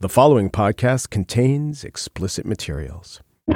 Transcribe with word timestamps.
The 0.00 0.08
following 0.08 0.50
podcast 0.50 1.10
contains 1.10 1.84
explicit 1.84 2.44
materials. 2.44 3.20
It's 3.48 3.54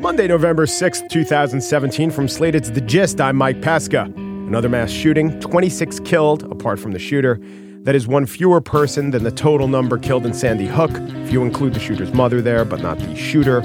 Monday, 0.00 0.26
November 0.26 0.66
6th, 0.66 1.08
2017. 1.08 2.10
From 2.10 2.26
Slated 2.28 2.64
to 2.64 2.72
The 2.72 2.80
Gist, 2.80 3.20
I'm 3.20 3.36
Mike 3.36 3.62
Pesca. 3.62 4.12
Another 4.16 4.68
mass 4.68 4.90
shooting, 4.90 5.38
26 5.40 6.00
killed, 6.00 6.42
apart 6.50 6.80
from 6.80 6.90
the 6.92 6.98
shooter. 6.98 7.40
That 7.84 7.94
is 7.94 8.08
one 8.08 8.26
fewer 8.26 8.60
person 8.60 9.12
than 9.12 9.22
the 9.22 9.30
total 9.30 9.68
number 9.68 9.96
killed 9.96 10.26
in 10.26 10.34
Sandy 10.34 10.66
Hook, 10.66 10.90
if 10.92 11.32
you 11.32 11.42
include 11.44 11.72
the 11.74 11.80
shooter's 11.80 12.12
mother 12.12 12.42
there, 12.42 12.64
but 12.64 12.80
not 12.80 12.98
the 12.98 13.14
shooter. 13.14 13.60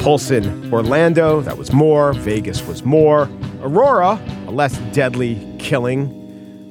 Polson, 0.00 0.72
Orlando, 0.72 1.42
that 1.42 1.58
was 1.58 1.72
more. 1.72 2.14
Vegas 2.14 2.66
was 2.66 2.82
more. 2.84 3.28
Aurora, 3.60 4.18
a 4.48 4.50
less 4.50 4.76
deadly 4.92 5.36
killing. 5.60 6.18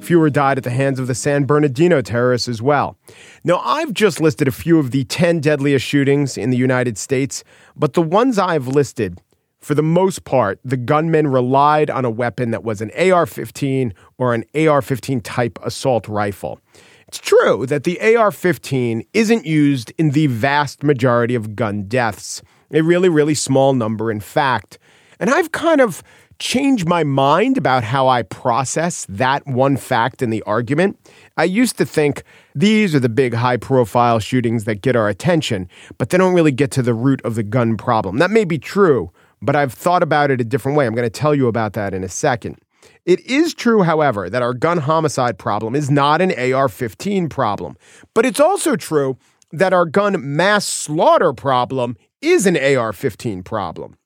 Fewer 0.02 0.30
died 0.30 0.58
at 0.58 0.64
the 0.64 0.70
hands 0.70 0.98
of 0.98 1.06
the 1.06 1.14
San 1.14 1.44
Bernardino 1.44 2.02
terrorists 2.02 2.48
as 2.48 2.60
well. 2.60 2.98
Now, 3.44 3.60
I've 3.64 3.92
just 3.92 4.20
listed 4.20 4.48
a 4.48 4.52
few 4.52 4.78
of 4.78 4.90
the 4.90 5.04
10 5.04 5.40
deadliest 5.40 5.86
shootings 5.86 6.36
in 6.36 6.50
the 6.50 6.56
United 6.56 6.98
States, 6.98 7.44
but 7.76 7.92
the 7.92 8.02
ones 8.02 8.36
I've 8.38 8.66
listed, 8.66 9.20
for 9.60 9.76
the 9.76 9.82
most 9.82 10.24
part, 10.24 10.58
the 10.64 10.76
gunmen 10.76 11.28
relied 11.28 11.88
on 11.88 12.04
a 12.04 12.10
weapon 12.10 12.50
that 12.50 12.64
was 12.64 12.80
an 12.80 12.90
AR 12.98 13.26
15 13.26 13.94
or 14.18 14.34
an 14.34 14.44
AR 14.56 14.82
15 14.82 15.20
type 15.20 15.58
assault 15.62 16.08
rifle. 16.08 16.58
It's 17.06 17.18
true 17.18 17.64
that 17.66 17.84
the 17.84 18.16
AR 18.16 18.32
15 18.32 19.04
isn't 19.12 19.46
used 19.46 19.92
in 19.98 20.10
the 20.10 20.26
vast 20.26 20.82
majority 20.82 21.36
of 21.36 21.54
gun 21.54 21.84
deaths, 21.84 22.42
a 22.72 22.80
really, 22.80 23.08
really 23.08 23.34
small 23.34 23.72
number, 23.72 24.10
in 24.10 24.18
fact. 24.18 24.78
And 25.20 25.30
I've 25.30 25.52
kind 25.52 25.80
of 25.80 26.02
changed 26.38 26.88
my 26.88 27.04
mind 27.04 27.56
about 27.56 27.84
how 27.84 28.08
I 28.08 28.22
process 28.22 29.06
that 29.08 29.46
one 29.46 29.76
fact 29.76 30.22
in 30.22 30.30
the 30.30 30.42
argument. 30.42 30.98
I 31.36 31.44
used 31.44 31.78
to 31.78 31.86
think 31.86 32.22
these 32.54 32.94
are 32.94 33.00
the 33.00 33.08
big 33.08 33.34
high 33.34 33.56
profile 33.56 34.18
shootings 34.18 34.64
that 34.64 34.82
get 34.82 34.96
our 34.96 35.08
attention, 35.08 35.68
but 35.98 36.10
they 36.10 36.18
don't 36.18 36.34
really 36.34 36.52
get 36.52 36.70
to 36.72 36.82
the 36.82 36.94
root 36.94 37.20
of 37.22 37.34
the 37.34 37.42
gun 37.42 37.76
problem. 37.76 38.18
That 38.18 38.30
may 38.30 38.44
be 38.44 38.58
true, 38.58 39.10
but 39.40 39.56
I've 39.56 39.72
thought 39.72 40.02
about 40.02 40.30
it 40.30 40.40
a 40.40 40.44
different 40.44 40.76
way. 40.76 40.86
I'm 40.86 40.94
going 40.94 41.06
to 41.06 41.10
tell 41.10 41.34
you 41.34 41.48
about 41.48 41.72
that 41.74 41.94
in 41.94 42.04
a 42.04 42.08
second. 42.08 42.58
It 43.04 43.20
is 43.20 43.54
true, 43.54 43.82
however, 43.82 44.30
that 44.30 44.42
our 44.42 44.54
gun 44.54 44.78
homicide 44.78 45.38
problem 45.38 45.74
is 45.74 45.90
not 45.90 46.20
an 46.20 46.32
AR 46.54 46.68
15 46.68 47.28
problem, 47.28 47.76
but 48.14 48.24
it's 48.24 48.40
also 48.40 48.76
true 48.76 49.16
that 49.50 49.72
our 49.72 49.84
gun 49.84 50.16
mass 50.36 50.66
slaughter 50.66 51.32
problem 51.32 51.96
is 52.20 52.46
an 52.46 52.56
AR 52.56 52.92
15 52.92 53.42
problem. 53.42 53.96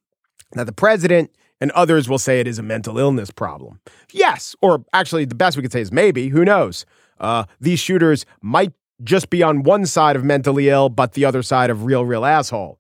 Now, 0.55 0.65
the 0.65 0.73
president 0.73 1.31
and 1.61 1.71
others 1.73 2.09
will 2.09 2.19
say 2.19 2.41
it 2.41 2.47
is 2.47 2.59
a 2.59 2.63
mental 2.63 2.99
illness 2.99 3.31
problem. 3.31 3.81
Yes, 4.13 4.55
or 4.61 4.85
actually, 4.93 5.25
the 5.25 5.35
best 5.35 5.57
we 5.57 5.63
could 5.63 5.73
say 5.73 5.81
is 5.81 5.93
maybe. 5.93 6.29
Who 6.29 6.45
knows? 6.45 6.85
Uh, 7.19 7.45
these 7.61 7.81
shooters 7.81 8.27
might 8.43 8.73
just 9.03 9.31
be 9.31 9.43
on 9.43 9.63
one 9.63 9.87
side 9.87 10.17
of 10.17 10.25
mentally 10.25 10.69
ill, 10.69 10.89
but 10.89 11.13
the 11.13 11.25
other 11.25 11.43
side 11.43 11.71
of 11.71 11.85
real, 11.85 12.05
real 12.05 12.25
asshole. 12.25 12.79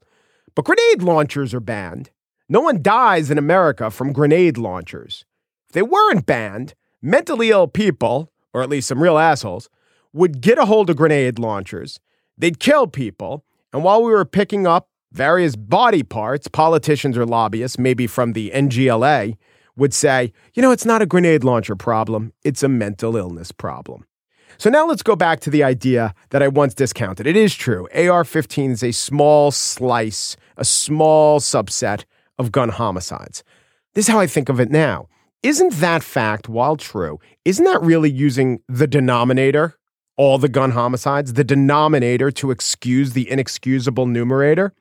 But 0.54 0.64
grenade 0.64 1.02
launchers 1.02 1.52
are 1.54 1.60
banned. 1.60 2.10
No 2.48 2.60
one 2.60 2.82
dies 2.82 3.30
in 3.30 3.38
America 3.38 3.90
from 3.90 4.12
grenade 4.12 4.56
launchers. 4.56 5.24
If 5.68 5.72
they 5.72 5.82
weren't 5.82 6.26
banned, 6.26 6.74
mentally 7.02 7.50
ill 7.50 7.66
people, 7.66 8.32
or 8.54 8.62
at 8.62 8.68
least 8.68 8.88
some 8.88 9.02
real 9.02 9.18
assholes, 9.18 9.68
would 10.12 10.40
get 10.40 10.58
a 10.58 10.64
hold 10.64 10.88
of 10.88 10.96
grenade 10.96 11.38
launchers. 11.38 12.00
They'd 12.38 12.58
kill 12.60 12.86
people. 12.86 13.44
And 13.72 13.84
while 13.84 14.02
we 14.02 14.12
were 14.12 14.24
picking 14.24 14.66
up 14.66 14.88
various 15.16 15.56
body 15.56 16.02
parts, 16.02 16.46
politicians 16.46 17.16
or 17.16 17.24
lobbyists, 17.24 17.78
maybe 17.78 18.06
from 18.06 18.34
the 18.34 18.50
NGLA, 18.54 19.36
would 19.74 19.94
say, 19.94 20.32
you 20.54 20.62
know, 20.62 20.72
it's 20.72 20.84
not 20.84 21.00
a 21.00 21.06
grenade 21.06 21.42
launcher 21.42 21.74
problem, 21.74 22.32
it's 22.44 22.62
a 22.62 22.68
mental 22.68 23.16
illness 23.16 23.50
problem. 23.50 24.04
So 24.58 24.70
now 24.70 24.86
let's 24.86 25.02
go 25.02 25.16
back 25.16 25.40
to 25.40 25.50
the 25.50 25.64
idea 25.64 26.14
that 26.30 26.42
I 26.42 26.48
once 26.48 26.74
discounted. 26.74 27.26
It 27.26 27.36
is 27.36 27.54
true. 27.54 27.88
AR 27.94 28.24
15 28.24 28.70
is 28.70 28.82
a 28.82 28.92
small 28.92 29.50
slice, 29.50 30.36
a 30.56 30.64
small 30.64 31.40
subset 31.40 32.04
of 32.38 32.52
gun 32.52 32.68
homicides. 32.68 33.42
This 33.94 34.08
is 34.08 34.12
how 34.12 34.20
I 34.20 34.26
think 34.26 34.48
of 34.50 34.60
it 34.60 34.70
now. 34.70 35.08
Isn't 35.42 35.74
that 35.74 36.02
fact, 36.02 36.48
while 36.48 36.76
true, 36.76 37.20
isn't 37.44 37.64
that 37.64 37.80
really 37.82 38.10
using 38.10 38.60
the 38.68 38.86
denominator, 38.86 39.76
all 40.16 40.38
the 40.38 40.48
gun 40.48 40.70
homicides, 40.70 41.34
the 41.34 41.44
denominator 41.44 42.30
to 42.32 42.50
excuse 42.50 43.12
the 43.12 43.30
inexcusable 43.30 44.06
numerator? 44.06 44.72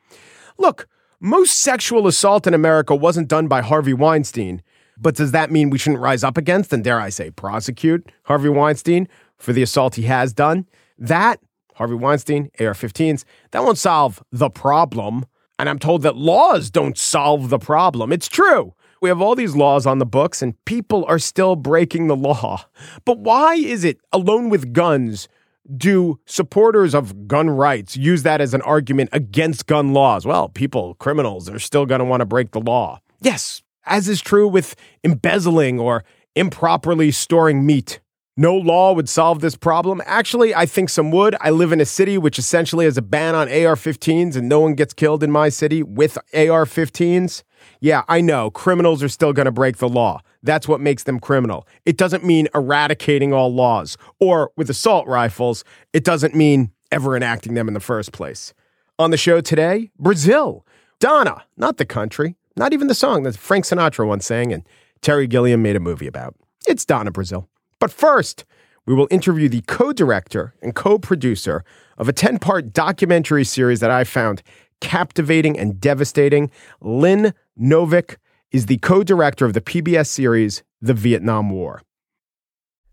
Look, 0.58 0.88
most 1.20 1.60
sexual 1.60 2.08
assault 2.08 2.48
in 2.48 2.54
America 2.54 2.96
wasn't 2.96 3.28
done 3.28 3.48
by 3.48 3.62
Harvey 3.62 3.94
Weinstein, 3.94 4.62
but 4.98 5.16
does 5.16 5.32
that 5.32 5.52
mean 5.52 5.70
we 5.70 5.78
shouldn't 5.78 6.02
rise 6.02 6.24
up 6.24 6.38
against 6.38 6.72
and, 6.72 6.84
dare 6.84 7.00
I 7.00 7.10
say, 7.10 7.32
prosecute 7.32 8.12
Harvey 8.24 8.50
Weinstein 8.50 9.08
for 9.38 9.52
the 9.54 9.64
assault 9.64 9.96
he 9.96 10.04
has 10.04 10.34
done? 10.34 10.66
That, 10.98 11.40
Harvey 11.76 11.96
Weinstein, 11.96 12.50
AR 12.60 12.74
15s, 12.74 13.26
that 13.52 13.64
won't 13.64 13.78
solve 13.78 14.24
the 14.32 14.50
problem. 14.50 15.26
And 15.58 15.70
I'm 15.70 15.80
told 15.80 16.02
that 16.04 16.16
laws 16.16 16.70
don't 16.70 16.98
solve 16.98 17.50
the 17.50 17.60
problem. 17.60 18.12
It's 18.12 18.28
true. 18.28 18.74
We 19.02 19.10
have 19.10 19.22
all 19.22 19.36
these 19.36 19.56
laws 19.56 19.86
on 19.86 20.00
the 20.00 20.06
books 20.06 20.42
and 20.42 20.54
people 20.66 21.06
are 21.06 21.20
still 21.20 21.56
breaking 21.56 22.08
the 22.08 22.16
law. 22.16 22.66
But 23.06 23.20
why 23.20 23.56
is 23.56 23.84
it, 23.84 24.00
alone 24.12 24.50
with 24.50 24.74
guns, 24.74 25.28
do 25.76 26.20
supporters 26.26 26.94
of 26.94 27.28
gun 27.28 27.50
rights 27.50 27.98
use 27.98 28.24
that 28.24 28.42
as 28.42 28.54
an 28.54 28.62
argument 28.62 29.10
against 29.12 29.68
gun 29.68 29.94
laws? 29.94 30.26
Well, 30.26 30.50
people, 30.50 30.96
criminals, 30.96 31.50
are 31.50 31.60
still 31.60 31.86
going 31.86 32.00
to 32.00 32.06
want 32.06 32.22
to 32.22 32.26
break 32.26 32.52
the 32.52 32.62
law. 32.62 33.00
Yes, 33.20 33.64
as 33.86 34.08
is 34.08 34.22
true 34.22 34.48
with 34.48 34.76
embezzling 35.04 35.80
or 35.80 36.04
improperly 36.36 37.12
storing 37.12 37.66
meat. 37.66 38.00
No 38.38 38.54
law 38.54 38.92
would 38.92 39.08
solve 39.08 39.40
this 39.40 39.56
problem. 39.56 40.02
Actually, 40.06 40.54
I 40.54 40.66
think 40.66 40.90
some 40.90 41.10
would. 41.12 41.38
I 41.40 41.52
live 41.52 41.72
in 41.72 41.80
a 41.80 41.86
city 41.86 42.18
which 42.18 42.38
essentially 42.38 42.84
has 42.84 42.98
a 42.98 43.02
ban 43.02 43.34
on 43.34 43.48
AR 43.48 43.76
15s, 43.76 44.36
and 44.36 44.50
no 44.50 44.60
one 44.60 44.74
gets 44.74 44.94
killed 44.94 45.24
in 45.24 45.32
my 45.32 45.48
city 45.48 45.82
with 45.82 46.18
AR 46.34 46.66
15s. 46.66 47.44
Yeah, 47.80 48.04
I 48.10 48.20
know. 48.20 48.52
Criminals 48.52 49.02
are 49.02 49.08
still 49.08 49.32
going 49.32 49.46
to 49.46 49.54
break 49.54 49.78
the 49.78 49.88
law. 49.88 50.20
That's 50.44 50.68
what 50.68 50.82
makes 50.82 51.04
them 51.04 51.22
criminal. 51.22 51.66
It 51.86 51.96
doesn't 51.96 52.26
mean 52.26 52.50
eradicating 52.54 53.32
all 53.32 53.54
laws. 53.54 53.98
Or 54.20 54.52
with 54.58 54.70
assault 54.70 55.08
rifles, 55.08 55.64
it 55.94 56.04
doesn't 56.04 56.36
mean 56.36 56.72
ever 56.92 57.16
enacting 57.16 57.54
them 57.54 57.70
in 57.70 57.74
the 57.74 57.80
first 57.80 58.12
place. 58.12 58.54
On 59.00 59.12
the 59.12 59.18
show 59.18 59.40
today, 59.40 59.92
Brazil. 59.98 60.66
Donna, 61.00 61.46
not 61.56 61.78
the 61.78 61.86
country, 61.86 62.36
not 62.58 62.74
even 62.74 62.88
the 62.88 62.96
song 62.96 63.24
that 63.24 63.38
Frank 63.38 63.64
Sinatra 63.64 64.06
once 64.06 64.26
sang 64.26 64.52
and 64.52 64.64
Terry 65.00 65.26
Gilliam 65.26 65.62
made 65.62 65.78
a 65.78 65.80
movie 65.80 66.08
about. 66.08 66.36
It's 66.68 66.84
Donna 66.84 67.14
Brazile. 67.14 67.48
But 67.80 67.92
first, 67.92 68.46
we 68.86 68.94
will 68.94 69.08
interview 69.12 69.50
the 69.50 69.62
co 69.62 69.94
director 69.94 70.54
and 70.62 70.76
co 70.76 70.98
producer 70.98 71.64
of 71.98 72.08
a 72.08 72.14
10 72.14 72.40
part 72.40 72.74
documentary 72.74 73.44
series 73.44 73.80
that 73.80 73.92
I 73.92 74.04
found 74.04 74.42
captivating 74.82 75.58
and 75.58 75.80
devastating. 75.80 76.52
Lynn 76.82 77.34
Novick 77.60 78.18
is 78.52 78.68
the 78.68 78.78
co 78.78 79.04
director 79.04 79.46
of 79.46 79.54
the 79.54 79.62
PBS 79.62 80.08
series, 80.08 80.64
The 80.82 80.94
Vietnam 80.94 81.50
War. 81.50 81.82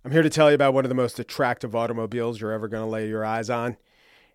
I'm 0.05 0.11
here 0.11 0.23
to 0.23 0.31
tell 0.31 0.51
you 0.51 0.55
about 0.55 0.75
one 0.75 0.85
of 0.85 0.89
the 0.89 0.97
most 0.97 1.21
attractive 1.21 1.77
automobiles 1.77 2.41
you're 2.41 2.53
ever 2.53 2.67
going 2.67 2.83
to 2.83 2.91
lay 2.91 3.09
your 3.09 3.25
eyes 3.25 3.51
on. 3.51 3.77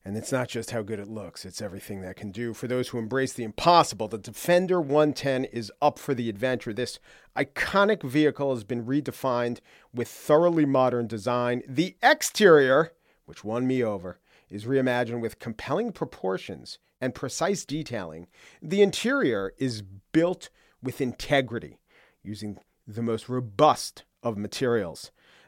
And 0.07 0.15
it's 0.15 0.31
not 0.31 0.47
just 0.47 0.71
how 0.71 0.83
good 0.83 0.99
it 0.99 1.09
looks, 1.09 1.43
it's 1.43 1.61
everything 1.61 1.99
that 1.99 2.15
can 2.15 2.31
do. 2.31 2.53
For 2.53 2.65
those 2.65 2.87
who 2.87 2.97
embrace 2.97 3.33
the 3.33 3.43
impossible, 3.43 4.07
the 4.07 4.17
Defender 4.17 4.79
110 4.79 5.43
is 5.43 5.69
up 5.81 5.99
for 5.99 6.13
the 6.13 6.29
adventure. 6.29 6.71
This 6.71 6.97
iconic 7.35 8.03
vehicle 8.03 8.53
has 8.53 8.63
been 8.63 8.85
redefined 8.85 9.59
with 9.93 10.07
thoroughly 10.07 10.65
modern 10.65 11.07
design. 11.07 11.61
The 11.67 11.97
exterior, 12.01 12.93
which 13.25 13.43
won 13.43 13.67
me 13.67 13.83
over, 13.83 14.21
is 14.49 14.63
reimagined 14.63 15.19
with 15.19 15.39
compelling 15.39 15.91
proportions 15.91 16.79
and 17.01 17.13
precise 17.13 17.65
detailing. 17.65 18.27
The 18.61 18.81
interior 18.81 19.51
is 19.57 19.81
built 20.13 20.47
with 20.81 21.01
integrity, 21.01 21.79
using 22.23 22.59
the 22.87 23.03
most 23.03 23.27
robust 23.27 24.05
of 24.23 24.37
materials. 24.37 25.11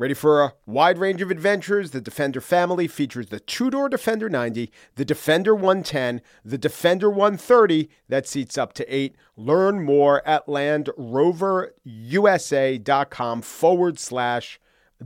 Ready 0.00 0.14
for 0.14 0.42
a 0.42 0.54
wide 0.64 0.96
range 0.96 1.20
of 1.20 1.30
adventures? 1.30 1.90
The 1.90 2.00
Defender 2.00 2.40
family 2.40 2.88
features 2.88 3.26
the 3.26 3.38
two 3.38 3.68
door 3.68 3.90
Defender 3.90 4.30
90, 4.30 4.72
the 4.94 5.04
Defender 5.04 5.54
110, 5.54 6.22
the 6.42 6.56
Defender 6.56 7.10
130 7.10 7.90
that 8.08 8.26
seats 8.26 8.56
up 8.56 8.72
to 8.72 8.86
eight. 8.88 9.14
Learn 9.36 9.84
more 9.84 10.26
at 10.26 10.46
landroverusa.com 10.46 13.42
forward 13.42 13.98
slash 13.98 14.58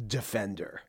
Defender. 0.06 0.82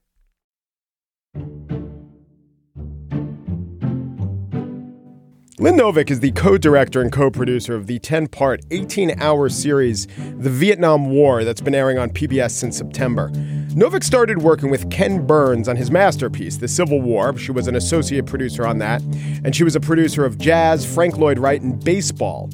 Lynn 5.57 5.77
Novick 5.77 6.11
is 6.11 6.19
the 6.19 6.33
co 6.33 6.57
director 6.59 7.01
and 7.01 7.11
co 7.11 7.31
producer 7.31 7.73
of 7.73 7.87
the 7.87 7.97
10 7.97 8.27
part, 8.27 8.61
18 8.69 9.19
hour 9.19 9.49
series, 9.49 10.05
The 10.05 10.51
Vietnam 10.51 11.09
War, 11.09 11.43
that's 11.43 11.61
been 11.61 11.73
airing 11.73 11.97
on 11.97 12.11
PBS 12.11 12.51
since 12.51 12.77
September. 12.77 13.31
Novick 13.75 14.05
started 14.05 14.37
working 14.37 14.69
with 14.69 14.89
Ken 14.89 15.27
Burns 15.27 15.67
on 15.67 15.75
his 15.75 15.91
masterpiece, 15.91 16.55
The 16.55 16.67
Civil 16.69 17.01
War. 17.01 17.37
She 17.37 17.51
was 17.51 17.67
an 17.67 17.75
associate 17.75 18.25
producer 18.25 18.65
on 18.65 18.77
that, 18.77 19.01
and 19.43 19.53
she 19.53 19.65
was 19.65 19.75
a 19.75 19.81
producer 19.81 20.23
of 20.23 20.37
Jazz, 20.37 20.85
Frank 20.85 21.17
Lloyd 21.17 21.37
Wright, 21.37 21.61
and 21.61 21.83
Baseball. 21.83 22.49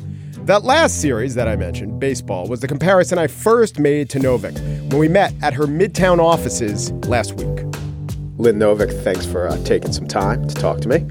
That 0.45 0.63
last 0.63 0.99
series 0.99 1.35
that 1.35 1.47
I 1.47 1.55
mentioned, 1.55 1.99
Baseball, 1.99 2.47
was 2.47 2.61
the 2.61 2.67
comparison 2.67 3.19
I 3.19 3.27
first 3.27 3.77
made 3.77 4.09
to 4.09 4.19
Novick 4.19 4.57
when 4.89 4.97
we 4.97 5.07
met 5.07 5.35
at 5.43 5.53
her 5.53 5.67
Midtown 5.67 6.17
offices 6.17 6.91
last 7.05 7.33
week. 7.33 7.67
Lynn 8.39 8.57
Novick, 8.57 9.03
thanks 9.03 9.23
for 9.23 9.47
uh, 9.47 9.63
taking 9.63 9.93
some 9.93 10.07
time 10.07 10.47
to 10.47 10.55
talk 10.55 10.81
to 10.81 10.89
me. 10.89 11.07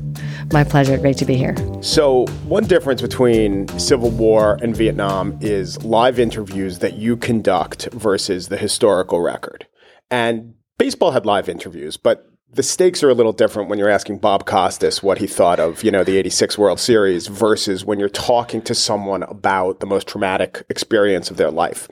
My 0.53 0.65
pleasure. 0.65 0.99
Great 0.99 1.19
to 1.19 1.25
be 1.25 1.37
here. 1.37 1.55
So, 1.83 2.27
one 2.49 2.65
difference 2.65 3.01
between 3.01 3.69
Civil 3.79 4.11
War 4.11 4.59
and 4.61 4.75
Vietnam 4.75 5.39
is 5.41 5.81
live 5.85 6.19
interviews 6.19 6.81
that 6.81 6.95
you 6.95 7.17
conduct 7.17 7.89
versus 7.93 8.49
the 8.49 8.57
historical 8.57 9.21
record. 9.21 9.69
And 10.11 10.55
baseball 10.79 11.13
had 11.13 11.27
live 11.27 11.49
interviews, 11.49 11.97
but 11.97 12.27
the 12.53 12.63
stakes 12.63 13.03
are 13.03 13.11
a 13.11 13.15
little 13.15 13.33
different 13.33 13.69
when 13.69 13.79
you're 13.79 13.89
asking 13.89 14.19
Bob 14.19 14.45
Costas 14.45 15.03
what 15.03 15.19
he 15.19 15.27
thought 15.27 15.61
of, 15.61 15.85
you 15.85 15.91
know, 15.91 16.03
the 16.03 16.17
86 16.19 16.59
World 16.59 16.81
Series 16.81 17.29
versus 17.29 17.85
when 17.85 18.01
you're 18.01 18.09
talking 18.09 18.61
to 18.63 18.75
someone 18.75 19.23
about 19.23 19.81
the 19.81 19.87
most 19.87 20.09
traumatic 20.09 20.65
experience 20.69 21.31
of 21.31 21.37
their 21.37 21.51
life. 21.51 21.89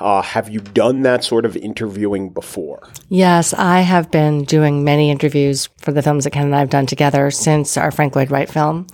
Uh, 0.00 0.22
have 0.22 0.48
you 0.48 0.60
done 0.60 1.02
that 1.02 1.22
sort 1.22 1.44
of 1.44 1.56
interviewing 1.56 2.28
before? 2.28 2.88
Yes, 3.08 3.54
I 3.54 3.80
have 3.80 4.10
been 4.10 4.44
doing 4.44 4.82
many 4.82 5.10
interviews 5.10 5.68
for 5.78 5.92
the 5.92 6.02
films 6.02 6.24
that 6.24 6.32
Ken 6.32 6.46
and 6.46 6.54
I 6.54 6.58
have 6.58 6.70
done 6.70 6.86
together 6.86 7.30
since 7.30 7.76
our 7.76 7.92
Frank 7.92 8.16
Lloyd 8.16 8.30
Wright 8.30 8.50
film. 8.50 8.88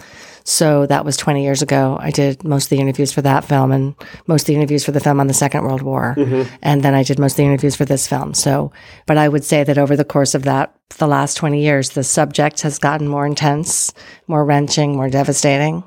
So 0.51 0.85
that 0.87 1.05
was 1.05 1.17
20 1.17 1.45
years 1.45 1.63
ago. 1.63 1.97
I 2.01 2.11
did 2.11 2.43
most 2.43 2.65
of 2.65 2.71
the 2.71 2.81
interviews 2.81 3.13
for 3.13 3.23
that 3.23 3.45
film 3.45 3.71
and 3.71 3.95
most 4.27 4.43
of 4.43 4.47
the 4.49 4.57
interviews 4.57 4.85
for 4.85 4.91
the 4.91 4.99
film 4.99 5.21
on 5.21 5.29
the 5.29 5.33
Second 5.33 5.63
World 5.63 5.81
War. 5.81 6.17
Mm-hmm. 6.19 6.53
And 6.61 6.83
then 6.83 6.93
I 6.93 7.05
did 7.05 7.21
most 7.21 7.35
of 7.35 7.37
the 7.37 7.45
interviews 7.45 7.77
for 7.77 7.85
this 7.85 8.09
film. 8.09 8.35
So, 8.35 8.73
but 9.07 9.17
I 9.17 9.29
would 9.29 9.45
say 9.45 9.63
that 9.63 9.79
over 9.79 9.97
the 9.97 10.05
course 10.05 10.35
of 10.35 10.43
that, 10.43 10.75
the 10.99 11.07
last 11.07 11.37
20 11.37 11.63
years, 11.63 11.91
the 11.91 12.03
subject 12.03 12.63
has 12.63 12.81
gotten 12.81 13.07
more 13.07 13.25
intense, 13.25 13.93
more 14.27 14.45
wrenching, 14.45 14.97
more 14.97 15.09
devastating, 15.09 15.85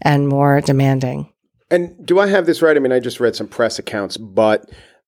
and 0.00 0.26
more 0.26 0.62
demanding. 0.62 1.30
And 1.70 1.94
do 2.04 2.20
I 2.20 2.26
have 2.26 2.46
this 2.46 2.62
right? 2.62 2.76
I 2.76 2.80
mean, 2.80 2.92
I 2.92 3.00
just 3.00 3.20
read 3.20 3.36
some 3.36 3.48
press 3.48 3.78
accounts, 3.78 4.16
but 4.16 4.64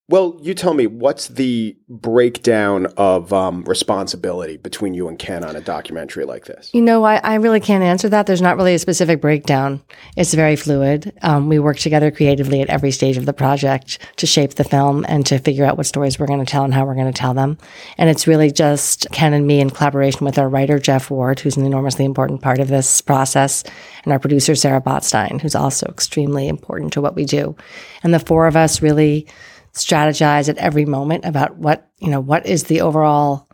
well, 0.08 0.37
you 0.43 0.52
tell 0.52 0.75
me 0.75 0.87
what's 0.87 1.28
the 1.28 1.76
breakdown 1.88 2.87
of 2.96 3.32
um, 3.32 3.62
responsibility 3.64 4.56
between 4.56 4.94
you 4.94 5.06
and 5.06 5.16
Ken 5.19 5.44
on 5.44 5.54
a 5.54 5.60
documentary 5.60 6.25
like 6.25 6.46
this? 6.46 6.70
You 6.75 6.82
know, 6.82 7.04
I, 7.04 7.16
I, 7.19 7.34
really 7.37 7.60
can't 7.60 7.84
answer 7.84 8.08
that. 8.08 8.26
There's 8.26 8.43
not 8.43 8.56
really 8.56 8.75
a 8.75 8.81
specific 8.81 9.20
breakdown. 9.20 9.81
It's 10.16 10.34
very 10.34 10.56
fluid. 10.56 11.16
Um, 11.22 11.49
we 11.49 11.60
work 11.60 11.78
together 11.78 12.10
creatively 12.10 12.60
at 12.60 12.69
every 12.69 12.90
stage 12.90 13.16
of 13.16 13.26
the 13.26 13.32
project 13.32 14.00
to 14.16 14.26
shape 14.26 14.54
the 14.54 14.64
film 14.64 15.06
and 15.08 15.25
to 15.26 15.38
figure 15.38 15.64
out 15.64 15.76
what 15.76 15.87
stories 15.87 16.19
we're 16.19 16.26
going 16.26 16.44
to 16.44 16.50
tell 16.50 16.64
and 16.64 16.75
how 16.75 16.84
we're 16.84 16.96
going 16.96 17.12
to 17.12 17.19
tell 17.19 17.32
them. 17.32 17.56
And 17.96 18.10
it's 18.10 18.26
really 18.26 18.50
just 18.50 19.06
Ken 19.12 19.32
and 19.32 19.46
me 19.46 19.60
in 19.60 19.70
collaboration 19.70 20.25
with 20.25 20.37
our 20.37 20.48
writer, 20.48 20.81
Jeff 20.81 21.10
Ward, 21.10 21.38
who's 21.38 21.56
an 21.56 21.64
enormously 21.64 22.05
important 22.05 22.43
part 22.43 22.58
of 22.58 22.69
this 22.69 23.00
process, 23.00 23.62
and 24.02 24.12
our 24.12 24.19
producer, 24.19 24.56
Sarah 24.56 24.82
Botstein, 24.82 25.40
who's 25.40 25.55
also 25.55 25.87
extremely 25.87 26.48
important 26.48 26.93
to 26.94 27.00
what 27.00 27.14
we 27.14 27.25
do. 27.25 27.56
And 28.02 28.12
the 28.12 28.19
four 28.19 28.48
of 28.48 28.56
us 28.56 28.82
really 28.82 29.28
strategize 29.72 30.48
at 30.48 30.58
every 30.58 30.84
moment 30.84 31.24
about 31.24 31.56
what, 31.56 31.88
you 31.98 32.08
know, 32.08 32.20
what 32.20 32.46
is 32.46 32.64
the 32.64 32.80
overall 32.80 33.48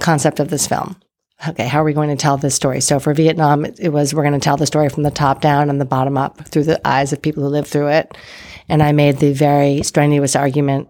concept 0.00 0.40
of 0.40 0.48
this 0.48 0.66
film? 0.66 0.96
Okay, 1.48 1.68
how 1.68 1.80
are 1.80 1.84
we 1.84 1.92
going 1.92 2.10
to 2.10 2.16
tell 2.16 2.36
this 2.36 2.56
story? 2.56 2.80
So 2.80 2.98
for 2.98 3.14
Vietnam, 3.14 3.64
it 3.64 3.92
was 3.92 4.12
we're 4.12 4.24
going 4.24 4.34
to 4.34 4.40
tell 4.40 4.56
the 4.56 4.66
story 4.66 4.88
from 4.88 5.04
the 5.04 5.10
top 5.10 5.40
down 5.40 5.70
and 5.70 5.80
the 5.80 5.84
bottom 5.84 6.18
up 6.18 6.44
through 6.48 6.64
the 6.64 6.86
eyes 6.86 7.12
of 7.12 7.22
people 7.22 7.44
who 7.44 7.48
lived 7.48 7.68
through 7.68 7.88
it. 7.88 8.16
And 8.68 8.82
I 8.82 8.92
made 8.92 9.18
the 9.18 9.32
very 9.32 9.82
strenuous 9.82 10.34
argument 10.34 10.88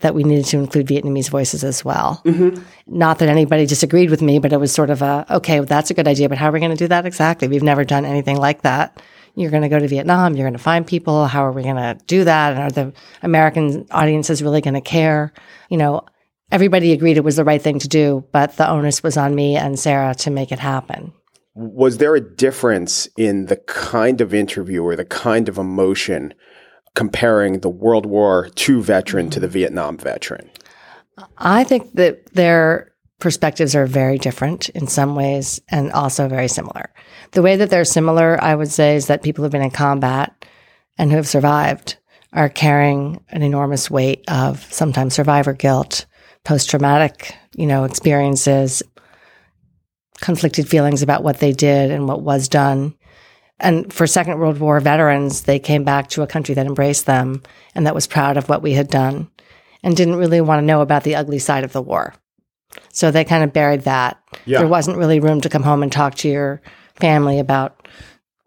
that 0.00 0.14
we 0.14 0.24
needed 0.24 0.46
to 0.46 0.58
include 0.58 0.88
Vietnamese 0.88 1.30
voices 1.30 1.62
as 1.62 1.84
well. 1.84 2.20
Mm-hmm. 2.24 2.60
Not 2.88 3.20
that 3.20 3.28
anybody 3.28 3.66
disagreed 3.66 4.10
with 4.10 4.20
me, 4.20 4.40
but 4.40 4.52
it 4.52 4.58
was 4.58 4.72
sort 4.72 4.90
of 4.90 5.00
a 5.00 5.24
okay, 5.30 5.60
well, 5.60 5.66
that's 5.66 5.90
a 5.90 5.94
good 5.94 6.08
idea, 6.08 6.28
but 6.28 6.38
how 6.38 6.48
are 6.48 6.52
we 6.52 6.60
going 6.60 6.72
to 6.72 6.76
do 6.76 6.88
that 6.88 7.06
exactly? 7.06 7.46
We've 7.46 7.62
never 7.62 7.84
done 7.84 8.04
anything 8.04 8.36
like 8.36 8.62
that 8.62 9.00
you're 9.34 9.50
going 9.50 9.62
to 9.62 9.68
go 9.68 9.78
to 9.78 9.88
Vietnam, 9.88 10.34
you're 10.34 10.44
going 10.44 10.56
to 10.56 10.62
find 10.62 10.86
people. 10.86 11.26
How 11.26 11.44
are 11.44 11.52
we 11.52 11.62
going 11.62 11.76
to 11.76 11.98
do 12.06 12.24
that? 12.24 12.54
And 12.54 12.62
are 12.62 12.70
the 12.70 12.92
American 13.22 13.86
audiences 13.90 14.42
really 14.42 14.60
going 14.60 14.74
to 14.74 14.80
care? 14.80 15.32
You 15.68 15.78
know, 15.78 16.02
everybody 16.50 16.92
agreed 16.92 17.16
it 17.16 17.24
was 17.24 17.36
the 17.36 17.44
right 17.44 17.60
thing 17.60 17.78
to 17.80 17.88
do, 17.88 18.24
but 18.32 18.56
the 18.56 18.68
onus 18.68 19.02
was 19.02 19.16
on 19.16 19.34
me 19.34 19.56
and 19.56 19.78
Sarah 19.78 20.14
to 20.16 20.30
make 20.30 20.52
it 20.52 20.58
happen. 20.58 21.12
Was 21.54 21.98
there 21.98 22.14
a 22.14 22.20
difference 22.20 23.08
in 23.16 23.46
the 23.46 23.56
kind 23.56 24.20
of 24.20 24.34
interview 24.34 24.82
or 24.82 24.96
the 24.96 25.04
kind 25.04 25.48
of 25.48 25.58
emotion 25.58 26.34
comparing 26.94 27.60
the 27.60 27.68
World 27.68 28.06
War 28.06 28.48
II 28.68 28.80
veteran 28.80 29.30
to 29.30 29.40
the 29.40 29.48
Vietnam 29.48 29.96
veteran? 29.96 30.50
I 31.38 31.64
think 31.64 31.92
that 31.94 32.32
their 32.34 32.93
perspectives 33.24 33.74
are 33.74 33.86
very 33.86 34.18
different 34.18 34.68
in 34.68 34.86
some 34.86 35.16
ways 35.16 35.58
and 35.70 35.90
also 35.92 36.28
very 36.28 36.46
similar. 36.46 36.92
The 37.30 37.40
way 37.40 37.56
that 37.56 37.70
they're 37.70 37.86
similar, 37.86 38.38
I 38.38 38.54
would 38.54 38.70
say, 38.70 38.96
is 38.96 39.06
that 39.06 39.22
people 39.22 39.42
who've 39.42 39.50
been 39.50 39.62
in 39.62 39.70
combat 39.70 40.44
and 40.98 41.10
who 41.10 41.16
have 41.16 41.26
survived 41.26 41.96
are 42.34 42.50
carrying 42.50 43.24
an 43.30 43.40
enormous 43.40 43.90
weight 43.90 44.24
of 44.28 44.70
sometimes 44.70 45.14
survivor 45.14 45.54
guilt, 45.54 46.04
post 46.44 46.68
traumatic, 46.68 47.34
you 47.56 47.66
know, 47.66 47.84
experiences, 47.84 48.82
conflicted 50.20 50.68
feelings 50.68 51.00
about 51.00 51.22
what 51.22 51.38
they 51.38 51.52
did 51.52 51.90
and 51.90 52.06
what 52.06 52.20
was 52.20 52.46
done. 52.46 52.94
And 53.58 53.90
for 53.90 54.06
Second 54.06 54.38
World 54.38 54.58
War 54.58 54.80
veterans, 54.80 55.44
they 55.44 55.58
came 55.58 55.84
back 55.84 56.10
to 56.10 56.20
a 56.20 56.26
country 56.26 56.54
that 56.56 56.66
embraced 56.66 57.06
them 57.06 57.42
and 57.74 57.86
that 57.86 57.94
was 57.94 58.06
proud 58.06 58.36
of 58.36 58.50
what 58.50 58.60
we 58.60 58.74
had 58.74 58.88
done 58.88 59.30
and 59.82 59.96
didn't 59.96 60.16
really 60.16 60.42
want 60.42 60.60
to 60.60 60.66
know 60.66 60.82
about 60.82 61.04
the 61.04 61.16
ugly 61.16 61.38
side 61.38 61.64
of 61.64 61.72
the 61.72 61.80
war. 61.80 62.12
So 62.94 63.10
they 63.10 63.24
kind 63.24 63.42
of 63.42 63.52
buried 63.52 63.82
that. 63.82 64.22
Yeah. 64.46 64.60
There 64.60 64.68
wasn't 64.68 64.98
really 64.98 65.18
room 65.18 65.40
to 65.40 65.48
come 65.48 65.64
home 65.64 65.82
and 65.82 65.90
talk 65.90 66.14
to 66.16 66.28
your 66.28 66.62
family 66.94 67.40
about 67.40 67.88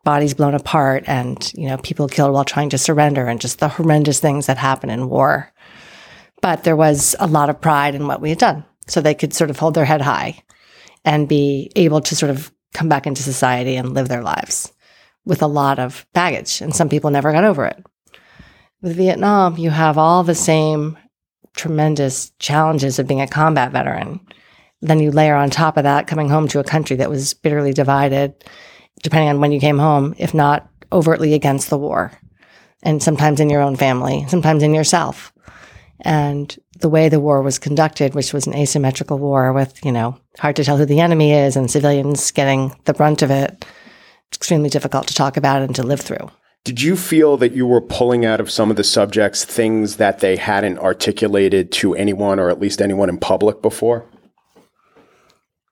bodies 0.06 0.34
blown 0.34 0.54
apart 0.54 1.04
and, 1.06 1.52
you 1.54 1.68
know, 1.68 1.78
people 1.78 2.08
killed 2.08 2.32
while 2.32 2.46
trying 2.46 2.70
to 2.70 2.78
surrender 2.78 3.28
and 3.28 3.42
just 3.42 3.60
the 3.60 3.68
horrendous 3.68 4.22
things 4.22 4.46
that 4.46 4.58
happen 4.58 4.90
in 4.90 5.10
war. 5.10 5.52
But 6.42 6.64
there 6.64 6.78
was 6.78 7.14
a 7.20 7.28
lot 7.28 7.50
of 7.50 7.60
pride 7.60 7.94
in 7.94 8.08
what 8.08 8.22
we 8.22 8.30
had 8.30 8.40
done. 8.40 8.64
So 8.88 9.02
they 9.02 9.14
could 9.14 9.34
sort 9.34 9.50
of 9.50 9.60
hold 9.60 9.74
their 9.74 9.84
head 9.84 10.02
high 10.02 10.42
and 11.04 11.28
be 11.28 11.70
able 11.76 12.00
to 12.00 12.16
sort 12.16 12.30
of 12.30 12.50
come 12.74 12.88
back 12.88 13.06
into 13.06 13.24
society 13.24 13.76
and 13.76 13.94
live 13.94 14.08
their 14.08 14.24
lives 14.24 14.72
with 15.26 15.42
a 15.42 15.48
lot 15.48 15.78
of 15.78 16.08
baggage. 16.14 16.62
And 16.62 16.74
some 16.74 16.88
people 16.88 17.10
never 17.10 17.34
got 17.34 17.44
over 17.44 17.66
it. 17.66 17.86
With 18.82 18.96
Vietnam, 18.96 19.58
you 19.58 19.72
have 19.72 19.98
all 19.98 20.24
the 20.24 20.36
same 20.36 20.98
tremendous 21.58 22.32
challenges 22.40 23.00
of 23.00 23.08
being 23.08 23.22
a 23.22 23.28
combat 23.28 23.72
veteran. 23.72 24.20
Then 24.82 25.00
you 25.00 25.12
layer 25.12 25.36
on 25.36 25.50
top 25.50 25.76
of 25.78 25.84
that 25.84 26.08
coming 26.08 26.30
home 26.30 26.48
to 26.50 26.60
a 26.60 26.64
country 26.64 26.96
that 26.98 27.10
was 27.10 27.34
bitterly 27.34 27.74
divided, 27.74 28.46
depending 29.04 29.30
on 29.30 29.42
when 29.42 29.52
you 29.52 29.60
came 29.60 29.80
home, 29.80 30.16
if 30.18 30.34
not 30.34 30.70
overtly 30.92 31.34
against 31.34 31.70
the 31.70 31.78
war. 31.78 32.12
And 32.84 33.02
sometimes 33.02 33.40
in 33.40 33.50
your 33.50 33.62
own 33.62 33.76
family, 33.76 34.26
sometimes 34.28 34.64
in 34.64 34.74
yourself. 34.74 35.34
And 36.02 36.56
the 36.80 36.90
way 36.90 37.10
the 37.10 37.20
war 37.20 37.42
was 37.42 37.58
conducted, 37.58 38.14
which 38.14 38.34
was 38.34 38.46
an 38.46 38.56
asymmetrical 38.56 39.18
war 39.18 39.52
with, 39.52 39.84
you 39.84 39.92
know, 39.92 40.18
hard 40.40 40.56
to 40.58 40.64
tell 40.64 40.78
who 40.78 40.86
the 40.86 41.00
enemy 41.00 41.34
is 41.34 41.56
and 41.56 41.72
civilians 41.72 42.32
getting 42.32 42.76
the 42.86 42.94
brunt 42.94 43.24
of 43.24 43.32
it, 43.32 43.66
extremely 44.32 44.70
difficult 44.70 45.08
to 45.08 45.16
talk 45.16 45.38
about 45.38 45.64
and 45.64 45.76
to 45.76 45.84
live 45.84 46.02
through. 46.02 46.30
Did 46.64 46.82
you 46.82 46.98
feel 46.98 47.38
that 47.38 47.54
you 47.54 47.66
were 47.66 47.80
pulling 47.80 48.26
out 48.26 48.42
of 48.42 48.52
some 48.52 48.70
of 48.70 48.76
the 48.76 48.84
subjects 48.84 49.46
things 49.46 49.98
that 49.98 50.20
they 50.20 50.36
hadn't 50.36 50.80
articulated 50.80 51.72
to 51.74 51.96
anyone 51.96 52.40
or 52.40 52.50
at 52.50 52.60
least 52.60 52.82
anyone 52.82 53.10
in 53.10 53.18
public 53.18 53.62
before? 53.62 54.06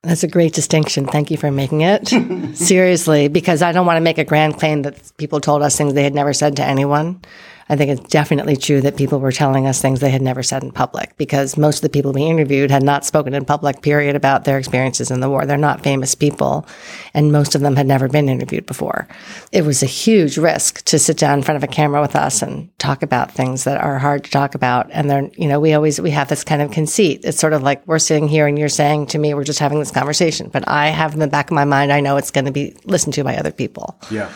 That's 0.05 0.23
a 0.23 0.27
great 0.27 0.53
distinction. 0.53 1.07
Thank 1.07 1.31
you 1.31 1.37
for 1.37 1.51
making 1.51 1.81
it. 1.81 2.07
Seriously, 2.55 3.27
because 3.27 3.63
I 3.63 3.71
don't 3.71 3.87
want 3.87 3.97
to 3.97 4.01
make 4.01 4.19
a 4.19 4.23
grand 4.23 4.57
claim 4.57 4.83
that 4.83 5.11
people 5.17 5.41
told 5.41 5.63
us 5.63 5.75
things 5.75 5.95
they 5.95 6.03
had 6.03 6.13
never 6.13 6.31
said 6.31 6.55
to 6.57 6.63
anyone. 6.63 7.21
I 7.67 7.75
think 7.75 7.89
it's 7.89 8.09
definitely 8.09 8.57
true 8.57 8.81
that 8.81 8.95
people 8.95 9.19
were 9.19 9.31
telling 9.31 9.65
us 9.65 9.81
things 9.81 9.99
they 9.99 10.11
had 10.11 10.21
never 10.21 10.43
said 10.43 10.63
in 10.63 10.71
public 10.71 11.17
because 11.17 11.57
most 11.57 11.77
of 11.77 11.81
the 11.81 11.89
people 11.89 12.13
we 12.13 12.23
interviewed 12.23 12.69
had 12.69 12.83
not 12.83 13.05
spoken 13.05 13.33
in 13.33 13.43
public, 13.43 13.81
period, 13.81 14.15
about 14.15 14.43
their 14.43 14.59
experiences 14.59 15.09
in 15.09 15.19
the 15.19 15.29
war. 15.29 15.45
They're 15.45 15.57
not 15.57 15.81
famous 15.81 16.13
people, 16.13 16.67
and 17.15 17.31
most 17.31 17.55
of 17.55 17.61
them 17.61 17.75
had 17.75 17.87
never 17.87 18.07
been 18.07 18.29
interviewed 18.29 18.67
before. 18.67 19.07
It 19.51 19.63
was 19.63 19.81
a 19.81 19.87
huge 19.87 20.37
risk 20.37 20.85
to 20.85 20.99
sit 20.99 21.17
down 21.17 21.39
in 21.39 21.43
front 21.43 21.57
of 21.57 21.63
a 21.63 21.71
camera 21.71 22.01
with 22.01 22.15
us 22.15 22.43
and 22.43 22.69
talk 22.77 23.01
about 23.01 23.31
things 23.31 23.63
that 23.63 23.81
are 23.81 23.97
hard 23.97 24.23
to 24.25 24.31
talk 24.31 24.53
about. 24.53 24.87
And 24.91 25.09
they're, 25.09 25.29
you 25.35 25.47
know, 25.47 25.59
we 25.59 25.73
always, 25.73 25.99
we 25.99 26.11
have 26.11 26.29
this 26.29 26.43
kind 26.43 26.61
of 26.61 26.69
conceit. 26.69 27.21
It's 27.23 27.39
sort 27.39 27.53
of 27.53 27.63
like 27.63 27.85
we're 27.87 27.97
sitting 27.97 28.27
here 28.27 28.45
and 28.45 28.59
you're 28.59 28.69
saying 28.69 29.07
to 29.07 29.17
me, 29.17 29.33
we're 29.33 29.43
just 29.43 29.59
having 29.59 29.79
this 29.79 29.91
conversation, 29.91 30.49
but 30.49 30.67
I 30.67 30.89
have 30.89 31.13
in 31.13 31.19
the 31.19 31.27
back 31.27 31.49
of 31.49 31.55
my 31.55 31.65
mind, 31.65 31.91
I 31.91 31.99
know 31.99 32.17
it's 32.17 32.31
going 32.31 32.45
to 32.45 32.51
be 32.51 32.75
listened 32.85 33.15
to 33.15 33.23
by 33.23 33.37
other 33.37 33.51
people. 33.51 33.99
Yeah 34.11 34.31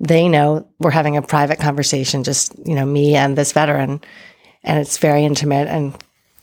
they 0.00 0.28
know 0.28 0.66
we're 0.78 0.90
having 0.90 1.16
a 1.16 1.22
private 1.22 1.58
conversation, 1.58 2.24
just, 2.24 2.54
you 2.66 2.74
know, 2.74 2.86
me 2.86 3.14
and 3.14 3.36
this 3.36 3.52
veteran. 3.52 4.00
And 4.64 4.78
it's 4.78 4.98
very 4.98 5.24
intimate 5.24 5.68
and 5.68 5.94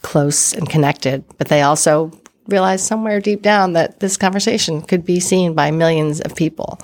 close 0.02 0.52
and 0.52 0.68
connected. 0.68 1.24
But 1.38 1.48
they 1.48 1.62
also 1.62 2.12
realize 2.48 2.86
somewhere 2.86 3.20
deep 3.20 3.42
down 3.42 3.72
that 3.72 4.00
this 4.00 4.16
conversation 4.16 4.82
could 4.82 5.04
be 5.04 5.20
seen 5.20 5.54
by 5.54 5.70
millions 5.70 6.20
of 6.20 6.36
people. 6.36 6.78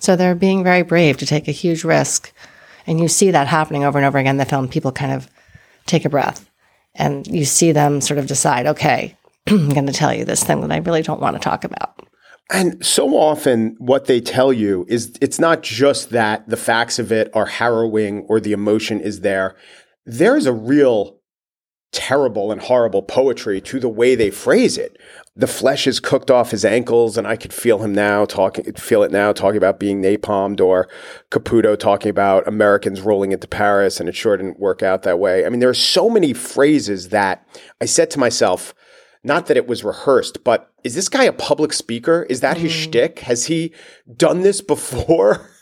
So 0.00 0.14
they're 0.14 0.34
being 0.34 0.62
very 0.62 0.82
brave 0.82 1.16
to 1.18 1.26
take 1.26 1.48
a 1.48 1.52
huge 1.52 1.84
risk. 1.84 2.32
And 2.86 3.00
you 3.00 3.08
see 3.08 3.30
that 3.30 3.46
happening 3.46 3.84
over 3.84 3.98
and 3.98 4.06
over 4.06 4.18
again 4.18 4.34
in 4.34 4.38
the 4.38 4.44
film. 4.44 4.68
People 4.68 4.92
kind 4.92 5.12
of 5.12 5.28
take 5.86 6.04
a 6.04 6.10
breath 6.10 6.48
and 6.94 7.26
you 7.26 7.44
see 7.44 7.72
them 7.72 8.00
sort 8.00 8.18
of 8.18 8.26
decide, 8.26 8.66
okay, 8.66 9.16
I'm 9.46 9.70
going 9.70 9.86
to 9.86 9.92
tell 9.92 10.12
you 10.12 10.24
this 10.24 10.42
thing 10.42 10.60
that 10.60 10.72
I 10.72 10.78
really 10.78 11.02
don't 11.02 11.20
want 11.20 11.36
to 11.36 11.40
talk 11.40 11.64
about. 11.64 12.00
And 12.50 12.84
so 12.84 13.16
often, 13.16 13.74
what 13.78 14.04
they 14.04 14.20
tell 14.20 14.52
you 14.52 14.86
is 14.88 15.16
it's 15.20 15.40
not 15.40 15.62
just 15.62 16.10
that 16.10 16.48
the 16.48 16.56
facts 16.56 16.98
of 16.98 17.10
it 17.10 17.30
are 17.34 17.46
harrowing 17.46 18.22
or 18.28 18.38
the 18.38 18.52
emotion 18.52 19.00
is 19.00 19.20
there. 19.20 19.56
There's 20.04 20.46
a 20.46 20.52
real 20.52 21.16
terrible 21.92 22.52
and 22.52 22.60
horrible 22.60 23.02
poetry 23.02 23.60
to 23.60 23.80
the 23.80 23.88
way 23.88 24.14
they 24.14 24.30
phrase 24.30 24.76
it. 24.76 24.98
The 25.34 25.46
flesh 25.46 25.86
is 25.86 25.98
cooked 25.98 26.30
off 26.30 26.50
his 26.50 26.64
ankles, 26.64 27.18
and 27.18 27.26
I 27.26 27.36
could 27.36 27.52
feel 27.52 27.82
him 27.82 27.92
now 27.92 28.24
talking, 28.24 28.72
feel 28.74 29.02
it 29.02 29.10
now 29.10 29.32
talking 29.32 29.56
about 29.56 29.80
being 29.80 30.02
napalmed, 30.02 30.60
or 30.60 30.88
Caputo 31.30 31.78
talking 31.78 32.10
about 32.10 32.46
Americans 32.46 33.00
rolling 33.00 33.32
into 33.32 33.48
Paris, 33.48 33.98
and 33.98 34.08
it 34.08 34.14
sure 34.14 34.36
didn't 34.36 34.60
work 34.60 34.82
out 34.82 35.02
that 35.02 35.18
way. 35.18 35.44
I 35.44 35.48
mean, 35.48 35.60
there 35.60 35.68
are 35.68 35.74
so 35.74 36.08
many 36.08 36.32
phrases 36.32 37.08
that 37.10 37.46
I 37.80 37.86
said 37.86 38.10
to 38.12 38.18
myself, 38.18 38.74
not 39.26 39.46
that 39.46 39.56
it 39.56 39.66
was 39.66 39.84
rehearsed, 39.84 40.44
but 40.44 40.72
is 40.84 40.94
this 40.94 41.08
guy 41.08 41.24
a 41.24 41.32
public 41.32 41.72
speaker? 41.72 42.26
Is 42.30 42.40
that 42.40 42.56
his 42.56 42.72
mm. 42.72 42.84
shtick? 42.84 43.18
Has 43.20 43.46
he 43.46 43.72
done 44.16 44.42
this 44.42 44.60
before? 44.60 45.50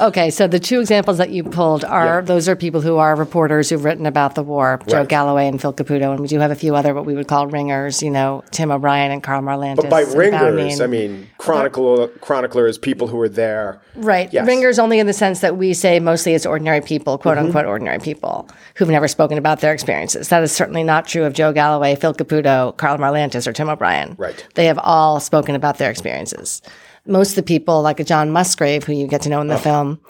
okay, 0.00 0.30
so 0.30 0.46
the 0.46 0.60
two 0.60 0.80
examples 0.80 1.18
that 1.18 1.30
you 1.30 1.44
pulled 1.44 1.84
are 1.84 2.16
yeah. 2.16 2.20
those 2.20 2.48
are 2.48 2.56
people 2.56 2.80
who 2.80 2.96
are 2.96 3.16
reporters 3.16 3.70
who've 3.70 3.84
written 3.84 4.06
about 4.06 4.34
the 4.34 4.42
war, 4.42 4.78
right. 4.80 4.88
Joe 4.88 5.04
Galloway 5.04 5.48
and 5.48 5.60
Phil 5.60 5.72
Caputo, 5.72 6.12
and 6.12 6.20
we 6.20 6.28
do 6.28 6.38
have 6.38 6.50
a 6.50 6.54
few 6.56 6.74
other 6.74 6.94
what 6.94 7.04
we 7.04 7.14
would 7.14 7.28
call 7.28 7.46
ringers, 7.46 8.02
you 8.02 8.10
know, 8.10 8.44
Tim 8.50 8.70
O'Brien 8.70 9.10
and 9.10 9.22
Karl 9.22 9.42
Marlantes. 9.42 9.82
But 9.82 9.90
by 9.90 10.02
ringers, 10.02 10.80
I 10.80 10.86
mean 10.86 11.28
chronicler, 11.38 12.08
chroniclers, 12.08 12.78
people 12.78 13.08
who 13.08 13.20
are 13.20 13.28
there. 13.28 13.80
Right, 13.96 14.32
yes. 14.32 14.46
ringers 14.46 14.78
only 14.78 14.98
in 14.98 15.06
the 15.06 15.12
sense 15.12 15.40
that 15.40 15.56
we 15.56 15.74
say 15.74 16.00
mostly 16.00 16.34
it's 16.34 16.46
ordinary 16.46 16.80
people, 16.80 17.18
quote 17.18 17.36
mm-hmm. 17.36 17.46
unquote 17.46 17.66
ordinary 17.66 17.98
people 17.98 18.48
who've 18.76 18.88
never 18.88 19.08
spoken 19.08 19.38
about 19.38 19.60
their 19.60 19.72
experiences. 19.72 20.28
That 20.28 20.42
is 20.42 20.52
certainly 20.52 20.82
not 20.82 21.06
true 21.06 21.24
of 21.24 21.34
Joe 21.34 21.52
Galloway, 21.52 21.96
Phil 21.96 22.14
Caputo, 22.14 22.76
Karl 22.76 22.98
Marlantes, 22.98 23.46
or 23.46 23.52
Tim 23.52 23.68
O'Brien. 23.68 24.14
Right, 24.18 24.46
they 24.54 24.66
have 24.66 24.78
all 24.78 25.20
spoken 25.20 25.54
about 25.54 25.78
their 25.78 25.90
experiences 25.90 26.62
most 27.06 27.30
of 27.30 27.36
the 27.36 27.42
people, 27.42 27.82
like 27.82 28.00
a 28.00 28.04
John 28.04 28.30
Musgrave, 28.30 28.84
who 28.84 28.92
you 28.92 29.06
get 29.06 29.22
to 29.22 29.28
know 29.28 29.40
in 29.40 29.48
the 29.48 29.54
oh. 29.54 29.58
film, 29.58 30.00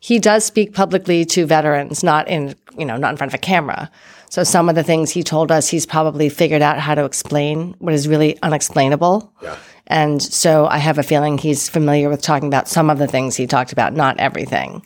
he 0.00 0.18
does 0.18 0.44
speak 0.44 0.74
publicly 0.74 1.24
to 1.26 1.46
veterans, 1.46 2.04
not 2.04 2.28
in, 2.28 2.54
you 2.78 2.84
know, 2.84 2.96
not 2.96 3.10
in 3.10 3.16
front 3.16 3.30
of 3.30 3.34
a 3.34 3.38
camera. 3.38 3.90
So 4.28 4.44
some 4.44 4.68
of 4.68 4.74
the 4.74 4.82
things 4.82 5.10
he 5.10 5.22
told 5.22 5.50
us, 5.50 5.68
he's 5.68 5.86
probably 5.86 6.28
figured 6.28 6.62
out 6.62 6.78
how 6.78 6.94
to 6.94 7.04
explain 7.04 7.74
what 7.78 7.94
is 7.94 8.08
really 8.08 8.36
unexplainable. 8.42 9.32
Yeah. 9.42 9.56
And 9.86 10.22
so 10.22 10.66
I 10.66 10.78
have 10.78 10.98
a 10.98 11.02
feeling 11.02 11.38
he's 11.38 11.68
familiar 11.68 12.08
with 12.08 12.22
talking 12.22 12.48
about 12.48 12.68
some 12.68 12.90
of 12.90 12.98
the 12.98 13.06
things 13.06 13.36
he 13.36 13.46
talked 13.46 13.72
about, 13.72 13.94
not 13.94 14.18
everything. 14.18 14.84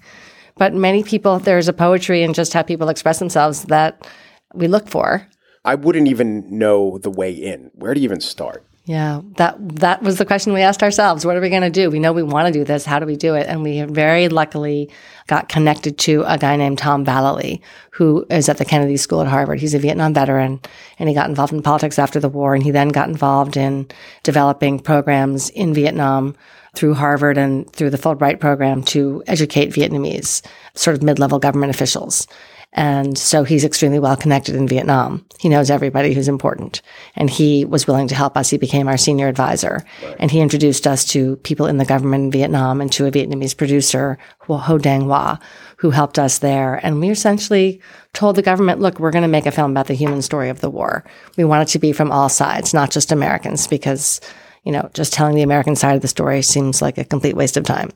But 0.57 0.75
many 0.75 1.03
people, 1.03 1.39
there's 1.39 1.69
a 1.69 1.73
poetry 1.73 2.23
in 2.23 2.35
just 2.35 2.53
how 2.53 2.63
people 2.63 2.89
express 2.89 3.21
themselves 3.21 3.65
that 3.65 4.07
we 4.55 4.69
look 4.69 4.89
for. 4.89 5.27
I 5.65 5.77
wouldn't 5.77 6.09
even 6.09 6.59
know 6.59 6.99
the 6.99 7.11
way 7.11 7.33
in. 7.33 7.71
Where 7.75 7.95
do 7.95 8.01
you 8.01 8.05
even 8.05 8.21
start? 8.21 8.65
Yeah, 8.89 9.21
that 9.37 9.57
that 9.81 10.03
was 10.03 10.17
the 10.17 10.25
question 10.25 10.55
we 10.55 10.63
asked 10.63 10.83
ourselves. 10.83 11.27
What 11.27 11.37
are 11.37 11.43
we 11.43 11.51
going 11.51 11.61
to 11.61 11.69
do? 11.69 11.91
We 11.91 11.99
know 11.99 12.15
we 12.15 12.23
want 12.23 12.47
to 12.47 12.59
do 12.59 12.65
this. 12.65 12.87
How 12.87 12.99
do 12.99 13.05
we 13.05 13.17
do 13.17 13.35
it? 13.35 13.47
And 13.47 13.63
we 13.63 13.83
very 13.83 14.31
luckily 14.31 14.91
got 15.27 15.51
connected 15.51 15.99
to 15.99 16.25
a 16.27 16.39
guy 16.39 16.57
named 16.57 16.79
Tom 16.79 17.05
Vallely, 17.05 17.61
who 17.91 18.25
is 18.31 18.49
at 18.49 18.57
the 18.57 18.65
Kennedy 18.65 18.97
School 18.97 19.21
at 19.21 19.27
Harvard. 19.27 19.61
He's 19.61 19.75
a 19.75 19.79
Vietnam 19.79 20.15
veteran, 20.15 20.59
and 20.99 21.07
he 21.07 21.15
got 21.15 21.29
involved 21.29 21.53
in 21.53 21.61
politics 21.61 21.99
after 21.99 22.19
the 22.19 22.31
war, 22.31 22.55
and 22.55 22.63
he 22.63 22.71
then 22.71 22.89
got 22.89 23.11
involved 23.11 23.59
in 23.59 23.87
developing 24.23 24.79
programs 24.79 25.51
in 25.51 25.75
Vietnam 25.75 26.35
through 26.75 26.95
Harvard 26.95 27.37
and 27.37 27.71
through 27.71 27.91
the 27.91 27.99
Fulbright 27.99 28.41
program 28.41 28.83
to 28.85 29.23
educate 29.27 29.69
Vietnamese 29.69 30.41
sort 30.73 30.97
of 30.97 31.03
mid-level 31.03 31.39
government 31.39 31.75
officials. 31.75 32.27
And 32.73 33.17
so 33.17 33.45
he's 33.45 33.65
extremely 33.65 33.99
well 33.99 34.17
connected 34.17 34.55
in 34.55 34.69
Vietnam. 34.69 35.25
He 35.39 35.49
knows 35.49 35.71
everybody 35.71 36.13
who's 36.13 36.29
important. 36.29 36.83
And 37.17 37.31
he 37.31 37.65
was 37.65 37.87
willing 37.87 38.09
to 38.09 38.15
help 38.15 38.37
us. 38.37 38.51
He 38.51 38.59
became 38.59 38.89
our 38.89 38.99
senior 38.99 39.27
advisor. 39.27 39.85
Right. 40.03 40.17
And 40.19 40.31
he 40.31 40.41
introduced 40.41 40.87
us 40.87 41.05
to 41.07 41.37
people 41.37 41.67
in 41.67 41.79
the 41.79 41.87
government 41.87 42.25
in 42.25 42.31
Vietnam 42.31 42.81
and 42.81 42.93
to 42.93 43.07
a 43.07 43.11
Vietnamese 43.11 43.57
producer, 43.57 44.19
Ho 44.41 44.79
Dang 44.79 45.03
Hoa, 45.03 45.41
who 45.79 45.91
helped 45.91 46.19
us 46.19 46.41
there. 46.41 46.75
And 46.85 47.01
we 47.01 47.09
essentially 47.09 47.81
told 48.13 48.37
the 48.37 48.43
government, 48.43 48.81
look, 48.81 49.01
we're 49.01 49.13
going 49.13 49.23
to 49.23 49.29
make 49.29 49.47
a 49.47 49.51
film 49.51 49.71
about 49.71 49.87
the 49.87 49.95
human 49.95 50.21
story 50.21 50.51
of 50.51 50.61
the 50.61 50.71
war. 50.71 51.05
We 51.37 51.45
want 51.45 51.69
it 51.69 51.73
to 51.73 51.79
be 51.79 51.93
from 51.93 52.13
all 52.13 52.29
sides, 52.29 52.75
not 52.75 52.91
just 52.91 53.13
Americans, 53.13 53.67
because 53.67 54.21
you 54.65 54.73
know, 54.73 54.89
just 54.95 55.13
telling 55.13 55.35
the 55.35 55.43
American 55.43 55.77
side 55.77 55.97
of 55.97 56.03
the 56.03 56.09
story 56.09 56.43
seems 56.43 56.83
like 56.83 56.99
a 56.99 57.05
complete 57.05 57.37
waste 57.37 57.57
of 57.57 57.65
time. 57.65 57.91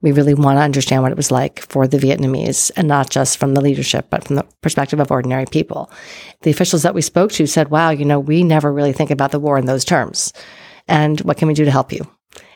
We 0.00 0.12
really 0.12 0.34
want 0.34 0.58
to 0.58 0.62
understand 0.62 1.02
what 1.02 1.12
it 1.12 1.16
was 1.16 1.30
like 1.30 1.60
for 1.60 1.86
the 1.86 1.98
Vietnamese 1.98 2.70
and 2.76 2.88
not 2.88 3.10
just 3.10 3.38
from 3.38 3.54
the 3.54 3.60
leadership, 3.60 4.06
but 4.10 4.24
from 4.24 4.36
the 4.36 4.46
perspective 4.60 5.00
of 5.00 5.10
ordinary 5.10 5.46
people. 5.46 5.90
The 6.42 6.50
officials 6.50 6.82
that 6.82 6.94
we 6.94 7.02
spoke 7.02 7.32
to 7.32 7.46
said, 7.46 7.70
wow, 7.70 7.90
you 7.90 8.04
know, 8.04 8.20
we 8.20 8.44
never 8.44 8.72
really 8.72 8.92
think 8.92 9.10
about 9.10 9.30
the 9.30 9.40
war 9.40 9.58
in 9.58 9.66
those 9.66 9.84
terms. 9.84 10.32
And 10.88 11.20
what 11.20 11.36
can 11.36 11.48
we 11.48 11.54
do 11.54 11.64
to 11.64 11.70
help 11.70 11.92
you? 11.92 12.06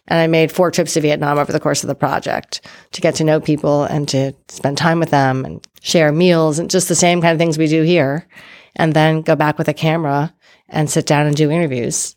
And 0.09 0.21
I 0.21 0.27
made 0.27 0.53
four 0.53 0.71
trips 0.71 0.95
to 0.95 1.01
Vietnam 1.01 1.39
over 1.39 1.53
the 1.53 1.61
course 1.61 1.83
of 1.83 1.89
the 1.89 1.95
project 1.95 2.61
to 2.93 3.01
get 3.01 3.17
to 3.17 3.25
know 3.25 3.41
people 3.41 3.85
and 3.85 4.09
to 4.09 4.35
spend 4.49 4.79
time 4.79 5.01
with 5.01 5.11
them 5.11 5.45
and 5.45 5.67
share 5.81 6.13
meals 6.13 6.59
and 6.59 6.71
just 6.71 6.89
the 6.89 6.95
same 6.95 7.21
kind 7.21 7.33
of 7.33 7.39
things 7.39 7.59
we 7.59 7.67
do 7.67 7.83
here. 7.83 8.29
And 8.77 8.95
then 8.95 9.23
go 9.23 9.35
back 9.35 9.59
with 9.59 9.69
a 9.69 9.75
camera 9.75 10.35
and 10.69 10.91
sit 10.91 11.07
down 11.07 11.27
and 11.27 11.37
do 11.37 11.51
interviews. 11.51 12.15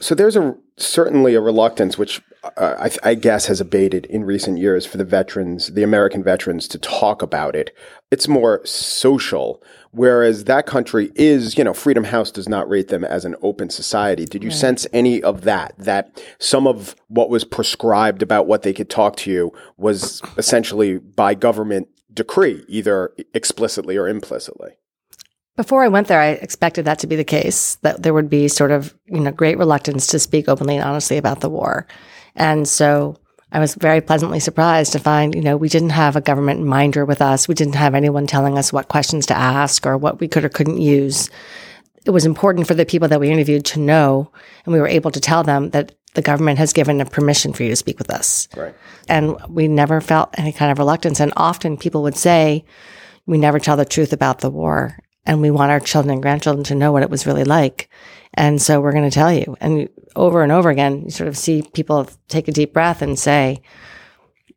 So 0.00 0.14
there's 0.14 0.36
a 0.36 0.56
certainly 0.76 1.34
a 1.34 1.40
reluctance, 1.40 1.98
which 1.98 2.22
uh, 2.56 2.88
I, 3.04 3.10
I, 3.10 3.14
guess 3.14 3.46
has 3.46 3.60
abated 3.60 4.06
in 4.06 4.22
recent 4.24 4.58
years 4.58 4.86
for 4.86 4.96
the 4.96 5.04
veterans, 5.04 5.68
the 5.68 5.82
American 5.82 6.22
veterans, 6.22 6.68
to 6.68 6.78
talk 6.78 7.20
about 7.20 7.56
it. 7.56 7.74
It's 8.12 8.28
more 8.28 8.64
social, 8.64 9.60
whereas 9.90 10.44
that 10.44 10.66
country 10.66 11.10
is, 11.16 11.58
you 11.58 11.64
know, 11.64 11.74
Freedom 11.74 12.04
House 12.04 12.30
does 12.30 12.48
not 12.48 12.68
rate 12.68 12.88
them 12.88 13.04
as 13.04 13.24
an 13.24 13.34
open 13.42 13.70
society. 13.70 14.24
Did 14.24 14.44
you 14.44 14.50
right. 14.50 14.58
sense 14.58 14.86
any 14.92 15.20
of 15.22 15.42
that? 15.42 15.74
That 15.78 16.22
some 16.38 16.68
of 16.68 16.94
what 17.08 17.28
was 17.28 17.44
prescribed 17.44 18.22
about 18.22 18.46
what 18.46 18.62
they 18.62 18.72
could 18.72 18.88
talk 18.88 19.16
to 19.16 19.32
you 19.32 19.52
was 19.76 20.22
essentially 20.36 20.98
by 20.98 21.34
government 21.34 21.88
decree, 22.12 22.64
either 22.68 23.12
explicitly 23.34 23.96
or 23.96 24.08
implicitly? 24.08 24.76
Before 25.58 25.82
I 25.82 25.88
went 25.88 26.06
there, 26.06 26.20
I 26.20 26.28
expected 26.28 26.84
that 26.84 27.00
to 27.00 27.08
be 27.08 27.16
the 27.16 27.24
case, 27.24 27.74
that 27.82 28.04
there 28.04 28.14
would 28.14 28.30
be 28.30 28.46
sort 28.46 28.70
of, 28.70 28.94
you 29.06 29.18
know, 29.18 29.32
great 29.32 29.58
reluctance 29.58 30.06
to 30.06 30.20
speak 30.20 30.48
openly 30.48 30.76
and 30.76 30.84
honestly 30.84 31.16
about 31.16 31.40
the 31.40 31.50
war. 31.50 31.84
And 32.36 32.68
so 32.68 33.16
I 33.50 33.58
was 33.58 33.74
very 33.74 34.00
pleasantly 34.00 34.38
surprised 34.38 34.92
to 34.92 35.00
find, 35.00 35.34
you 35.34 35.40
know, 35.40 35.56
we 35.56 35.68
didn't 35.68 35.90
have 35.90 36.14
a 36.14 36.20
government 36.20 36.62
minder 36.62 37.04
with 37.04 37.20
us. 37.20 37.48
We 37.48 37.56
didn't 37.56 37.74
have 37.74 37.96
anyone 37.96 38.28
telling 38.28 38.56
us 38.56 38.72
what 38.72 38.86
questions 38.86 39.26
to 39.26 39.36
ask 39.36 39.84
or 39.84 39.96
what 39.96 40.20
we 40.20 40.28
could 40.28 40.44
or 40.44 40.48
couldn't 40.48 40.80
use. 40.80 41.28
It 42.04 42.10
was 42.10 42.24
important 42.24 42.68
for 42.68 42.74
the 42.74 42.86
people 42.86 43.08
that 43.08 43.18
we 43.18 43.28
interviewed 43.28 43.64
to 43.64 43.80
know, 43.80 44.30
and 44.64 44.72
we 44.72 44.78
were 44.78 44.86
able 44.86 45.10
to 45.10 45.20
tell 45.20 45.42
them 45.42 45.70
that 45.70 45.92
the 46.14 46.22
government 46.22 46.60
has 46.60 46.72
given 46.72 47.00
a 47.00 47.04
permission 47.04 47.52
for 47.52 47.64
you 47.64 47.70
to 47.70 47.76
speak 47.76 47.98
with 47.98 48.10
us. 48.10 48.46
Right. 48.56 48.76
And 49.08 49.36
we 49.48 49.66
never 49.66 50.00
felt 50.00 50.38
any 50.38 50.52
kind 50.52 50.70
of 50.70 50.78
reluctance. 50.78 51.18
And 51.18 51.32
often 51.36 51.76
people 51.76 52.04
would 52.04 52.16
say, 52.16 52.64
we 53.26 53.38
never 53.38 53.58
tell 53.58 53.76
the 53.76 53.84
truth 53.84 54.12
about 54.12 54.38
the 54.38 54.50
war 54.50 54.96
and 55.28 55.42
we 55.42 55.50
want 55.50 55.70
our 55.70 55.78
children 55.78 56.14
and 56.14 56.22
grandchildren 56.22 56.64
to 56.64 56.74
know 56.74 56.90
what 56.90 57.02
it 57.02 57.10
was 57.10 57.26
really 57.26 57.44
like. 57.44 57.90
And 58.32 58.60
so 58.60 58.80
we're 58.80 58.92
going 58.92 59.08
to 59.08 59.14
tell 59.14 59.32
you. 59.32 59.56
And 59.60 59.88
over 60.16 60.42
and 60.42 60.50
over 60.50 60.70
again, 60.70 61.02
you 61.02 61.10
sort 61.10 61.28
of 61.28 61.36
see 61.36 61.62
people 61.74 62.08
take 62.28 62.48
a 62.48 62.52
deep 62.52 62.72
breath 62.72 63.02
and 63.02 63.18
say, 63.18 63.60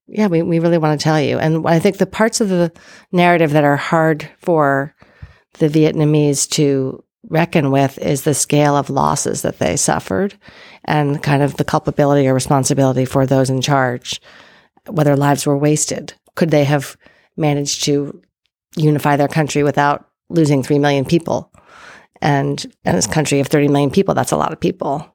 yeah, 0.07 0.27
we, 0.27 0.41
we 0.41 0.59
really 0.59 0.77
want 0.77 0.97
to 0.97 1.03
tell 1.03 1.19
you. 1.19 1.37
And 1.37 1.67
I 1.67 1.79
think 1.79 1.97
the 1.97 2.05
parts 2.05 2.39
of 2.39 2.47
the 2.47 2.71
narrative 3.11 3.51
that 3.51 3.65
are 3.65 3.75
hard 3.75 4.29
for 4.37 4.95
the 5.59 5.67
Vietnamese 5.67 6.49
to 6.51 7.03
reckon 7.29 7.69
with 7.69 7.97
is 7.97 8.23
the 8.23 8.33
scale 8.33 8.77
of 8.77 8.89
losses 8.89 9.41
that 9.41 9.59
they 9.59 9.75
suffered 9.75 10.35
and 10.85 11.21
kind 11.21 11.43
of 11.43 11.57
the 11.57 11.65
culpability 11.65 12.27
or 12.27 12.33
responsibility 12.33 13.03
for 13.03 13.25
those 13.25 13.49
in 13.49 13.61
charge, 13.61 14.21
whether 14.87 15.17
lives 15.17 15.45
were 15.45 15.57
wasted. 15.57 16.13
Could 16.35 16.49
they 16.49 16.63
have 16.63 16.95
managed 17.35 17.83
to 17.85 18.21
unify 18.77 19.17
their 19.17 19.27
country 19.27 19.63
without 19.63 20.07
losing 20.31 20.63
3 20.63 20.79
million 20.79 21.05
people. 21.05 21.51
And 22.21 22.63
in 22.85 22.95
this 22.95 23.07
country 23.07 23.39
of 23.39 23.47
30 23.47 23.67
million 23.69 23.91
people, 23.91 24.13
that's 24.13 24.31
a 24.31 24.37
lot 24.37 24.53
of 24.53 24.59
people. 24.59 25.07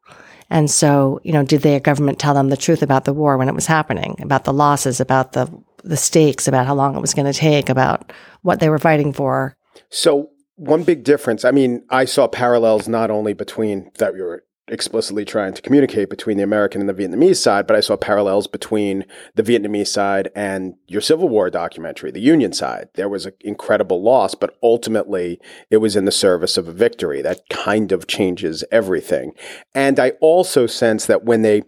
And 0.50 0.70
so, 0.70 1.20
you 1.25 1.32
know, 1.32 1.42
did 1.42 1.62
their 1.62 1.80
government 1.80 2.18
tell 2.18 2.35
them 2.35 2.49
the 2.49 2.56
truth 2.56 2.82
about 2.82 3.04
the 3.04 3.12
war 3.12 3.37
when 3.37 3.49
it 3.49 3.54
was 3.54 3.66
happening, 3.66 4.16
about 4.20 4.44
the 4.44 4.52
losses, 4.52 5.00
about 5.00 5.32
the 5.32 5.50
the 5.87 5.96
stakes, 5.96 6.49
about 6.49 6.66
how 6.66 6.75
long 6.75 6.96
it 6.96 7.00
was 7.00 7.14
going 7.14 7.32
to 7.32 7.38
take, 7.38 7.68
about 7.68 8.12
what 8.42 8.61
they 8.61 8.68
were 8.68 8.78
fighting 8.78 9.12
for? 9.12 9.56
So, 9.88 10.30
one 10.56 10.85
big 10.85 11.04
difference, 11.04 11.44
I 11.44 11.50
mean, 11.50 11.85
I 11.90 12.06
saw 12.06 12.26
parallels 12.26 12.88
not 12.88 13.11
only 13.11 13.35
between 13.35 13.90
that 13.99 14.14
you 14.16 14.23
were 14.23 14.44
explicitly 14.68 15.25
trying 15.25 15.54
to 15.54 15.62
communicate 15.62 16.11
between 16.11 16.37
the 16.37 16.42
American 16.42 16.80
and 16.80 16.88
the 16.88 16.94
Vietnamese 16.94 17.37
side, 17.37 17.66
but 17.66 17.76
I 17.76 17.80
saw 17.80 17.96
parallels 17.96 18.46
between 18.46 19.04
the 19.37 19.42
Vietnamese 19.42 19.88
side 19.88 20.30
and 20.35 20.75
your 20.88 21.00
Civil 21.00 21.28
War 21.28 21.50
documentary, 21.50 22.11
the 22.11 22.20
Union 22.20 22.52
side. 22.52 22.88
There 22.94 23.08
was 23.08 23.26
an 23.26 23.32
incredible 23.40 24.02
loss, 24.02 24.35
but 24.35 24.56
ultimately 24.62 25.40
it 25.70 25.76
was 25.76 25.94
in 25.94 26.04
the 26.04 26.12
service 26.12 26.56
of 26.56 26.66
a 26.66 26.73
victory. 26.73 27.23
That 27.23 27.49
kind 27.49 27.92
of 27.92 28.08
changes 28.08 28.64
everything. 28.73 29.32
And 29.75 30.00
I 30.00 30.11
also 30.20 30.66
sense 30.66 31.06
that 31.06 31.25
when 31.25 31.42
they 31.42 31.62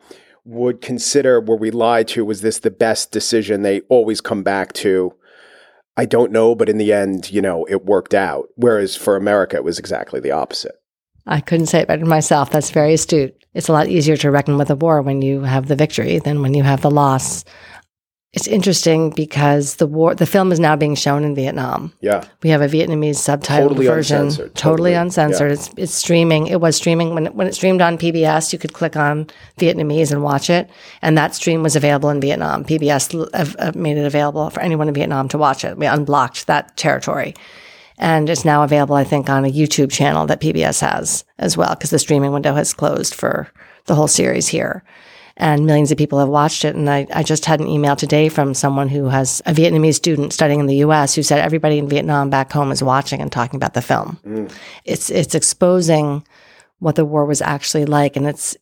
would 0.44 0.80
consider 0.80 1.40
were 1.40 1.56
we 1.56 1.70
lied 1.70 2.08
to, 2.08 2.24
was 2.24 2.40
this 2.40 2.58
the 2.58 2.70
best 2.70 3.12
decision, 3.12 3.62
they 3.62 3.80
always 3.82 4.20
come 4.20 4.42
back 4.42 4.72
to, 4.72 5.14
I 5.96 6.04
don't 6.04 6.32
know, 6.32 6.54
but 6.54 6.68
in 6.68 6.78
the 6.78 6.92
end, 6.92 7.30
you 7.30 7.42
know, 7.42 7.64
it 7.68 7.84
worked 7.84 8.14
out. 8.14 8.48
Whereas 8.56 8.96
for 8.96 9.14
America, 9.14 9.56
it 9.56 9.64
was 9.64 9.78
exactly 9.78 10.20
the 10.20 10.30
opposite. 10.32 10.74
I 11.28 11.40
couldn't 11.40 11.66
say 11.66 11.80
it 11.80 11.88
better 11.88 12.04
myself. 12.06 12.50
That's 12.50 12.70
very 12.70 12.94
astute. 12.94 13.34
It's 13.54 13.68
a 13.68 13.72
lot 13.72 13.88
easier 13.88 14.16
to 14.18 14.30
reckon 14.30 14.56
with 14.58 14.70
a 14.70 14.76
war 14.76 15.02
when 15.02 15.22
you 15.22 15.42
have 15.42 15.68
the 15.68 15.76
victory 15.76 16.18
than 16.18 16.42
when 16.42 16.54
you 16.54 16.62
have 16.62 16.80
the 16.82 16.90
loss. 16.90 17.44
It's 18.34 18.46
interesting 18.46 19.08
because 19.10 19.76
the 19.76 19.86
war, 19.86 20.14
the 20.14 20.26
film 20.26 20.52
is 20.52 20.60
now 20.60 20.76
being 20.76 20.94
shown 20.94 21.24
in 21.24 21.34
Vietnam. 21.34 21.94
Yeah, 22.02 22.24
we 22.42 22.50
have 22.50 22.60
a 22.60 22.68
Vietnamese 22.68 23.16
subtitle 23.16 23.70
totally 23.70 23.86
version, 23.86 24.16
uncensored. 24.26 24.54
totally, 24.54 24.90
Totally, 24.90 24.94
uncensored. 24.94 25.48
yeah. 25.48 25.54
It's 25.54 25.70
it's 25.78 25.94
streaming. 25.94 26.46
It 26.46 26.60
was 26.60 26.76
streaming 26.76 27.14
when 27.14 27.26
it, 27.28 27.34
when 27.34 27.46
it 27.46 27.54
streamed 27.54 27.80
on 27.80 27.96
PBS. 27.96 28.52
You 28.52 28.58
could 28.58 28.74
click 28.74 28.96
on 28.96 29.28
Vietnamese 29.58 30.12
and 30.12 30.22
watch 30.22 30.50
it, 30.50 30.68
and 31.00 31.16
that 31.16 31.34
stream 31.34 31.62
was 31.62 31.74
available 31.74 32.10
in 32.10 32.20
Vietnam. 32.20 32.64
PBS 32.64 33.12
have- 33.32 33.56
uh, 33.56 33.64
have 33.64 33.74
uh, 33.74 33.78
made 33.78 33.96
it 33.96 34.04
available 34.04 34.50
for 34.50 34.60
anyone 34.60 34.88
in 34.88 34.94
Vietnam 34.94 35.26
to 35.30 35.38
watch 35.38 35.64
it. 35.64 35.78
We 35.78 35.86
unblocked 35.86 36.46
that 36.48 36.76
territory, 36.76 37.34
and 37.98 38.30
it's 38.30 38.44
now 38.44 38.62
available, 38.62 38.94
I 38.94 39.04
think, 39.04 39.28
on 39.28 39.44
a 39.44 39.52
YouTube 39.52 39.90
channel 39.90 40.26
that 40.26 40.40
PBS 40.40 40.80
has 40.80 41.24
as 41.38 41.56
well, 41.56 41.70
because 41.70 41.90
the 41.90 41.98
streaming 41.98 42.32
window 42.32 42.54
has 42.54 42.72
closed 42.72 43.14
for 43.14 43.48
the 43.86 43.94
whole 43.94 44.08
series 44.08 44.48
here 44.48 44.84
and 45.38 45.66
millions 45.66 45.92
of 45.92 45.96
people 45.96 46.18
have 46.18 46.28
watched 46.28 46.64
it. 46.64 46.74
And 46.74 46.90
I, 46.90 47.06
I 47.14 47.22
just 47.22 47.44
had 47.44 47.60
an 47.60 47.68
email 47.68 47.96
today 47.96 48.28
from 48.28 48.54
someone 48.54 48.88
who 48.88 49.08
has 49.08 49.40
a 49.46 49.52
Vietnamese 49.52 49.94
student 49.94 50.32
studying 50.32 50.60
in 50.60 50.66
the 50.66 50.76
U.S. 50.78 51.14
who 51.14 51.22
said 51.22 51.38
everybody 51.38 51.78
in 51.78 51.88
Vietnam 51.88 52.28
back 52.28 52.52
home 52.52 52.72
is 52.72 52.82
watching 52.82 53.22
and 53.22 53.30
talking 53.30 53.56
about 53.56 53.74
the 53.74 53.80
film. 53.80 54.18
Mm. 54.26 54.52
It's 54.84 55.10
it's 55.10 55.36
exposing 55.36 56.26
what 56.80 56.96
the 56.96 57.04
war 57.04 57.24
was 57.24 57.40
actually 57.40 57.86
like, 57.86 58.16
and 58.16 58.26
it's 58.26 58.56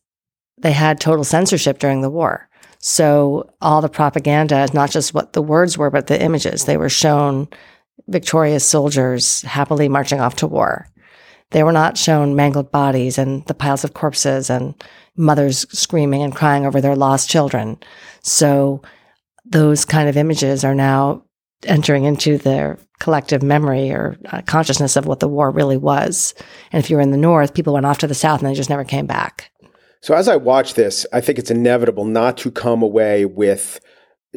they 0.59 0.71
had 0.71 0.99
total 0.99 1.23
censorship 1.23 1.79
during 1.79 2.01
the 2.01 2.11
war. 2.11 2.47
So 2.79 3.49
all 3.59 3.81
the 3.81 3.89
propaganda 3.89 4.61
is 4.61 4.73
not 4.73 4.91
just 4.91 5.13
what 5.13 5.33
the 5.33 5.41
words 5.41 5.77
were, 5.79 5.89
but 5.89 6.07
the 6.07 6.21
images. 6.21 6.65
They 6.65 6.77
were 6.77 6.89
shown 6.89 7.47
victorious 8.07 8.65
soldiers 8.65 9.41
happily 9.41 9.89
marching 9.89 10.19
off 10.19 10.35
to 10.37 10.47
war. 10.47 10.87
They 11.51 11.63
were 11.63 11.71
not 11.71 11.97
shown 11.97 12.35
mangled 12.35 12.71
bodies 12.71 13.17
and 13.17 13.45
the 13.45 13.53
piles 13.53 13.83
of 13.83 13.93
corpses 13.93 14.49
and 14.49 14.75
mothers 15.15 15.65
screaming 15.77 16.21
and 16.21 16.35
crying 16.35 16.65
over 16.65 16.81
their 16.81 16.95
lost 16.95 17.29
children. 17.29 17.77
So 18.21 18.81
those 19.45 19.85
kind 19.85 20.09
of 20.09 20.17
images 20.17 20.63
are 20.63 20.75
now 20.75 21.23
entering 21.63 22.03
into 22.03 22.37
their 22.37 22.77
collective 22.99 23.41
memory 23.41 23.91
or 23.91 24.17
uh, 24.25 24.41
consciousness 24.41 24.95
of 24.95 25.05
what 25.05 25.19
the 25.19 25.27
war 25.27 25.49
really 25.49 25.77
was. 25.77 26.33
And 26.71 26.83
if 26.83 26.89
you 26.89 26.97
were 26.97 27.01
in 27.01 27.11
the 27.11 27.17
North, 27.17 27.53
people 27.53 27.73
went 27.73 27.85
off 27.85 27.97
to 27.99 28.07
the 28.07 28.13
South 28.13 28.41
and 28.41 28.49
they 28.49 28.53
just 28.53 28.69
never 28.69 28.83
came 28.83 29.05
back. 29.05 29.51
So 30.01 30.13
as 30.13 30.27
I 30.27 30.35
watch 30.35 30.75
this, 30.75 31.05
I 31.11 31.21
think 31.21 31.39
it's 31.39 31.51
inevitable 31.51 32.05
not 32.05 32.37
to 32.37 32.51
come 32.51 32.81
away 32.83 33.25
with 33.25 33.79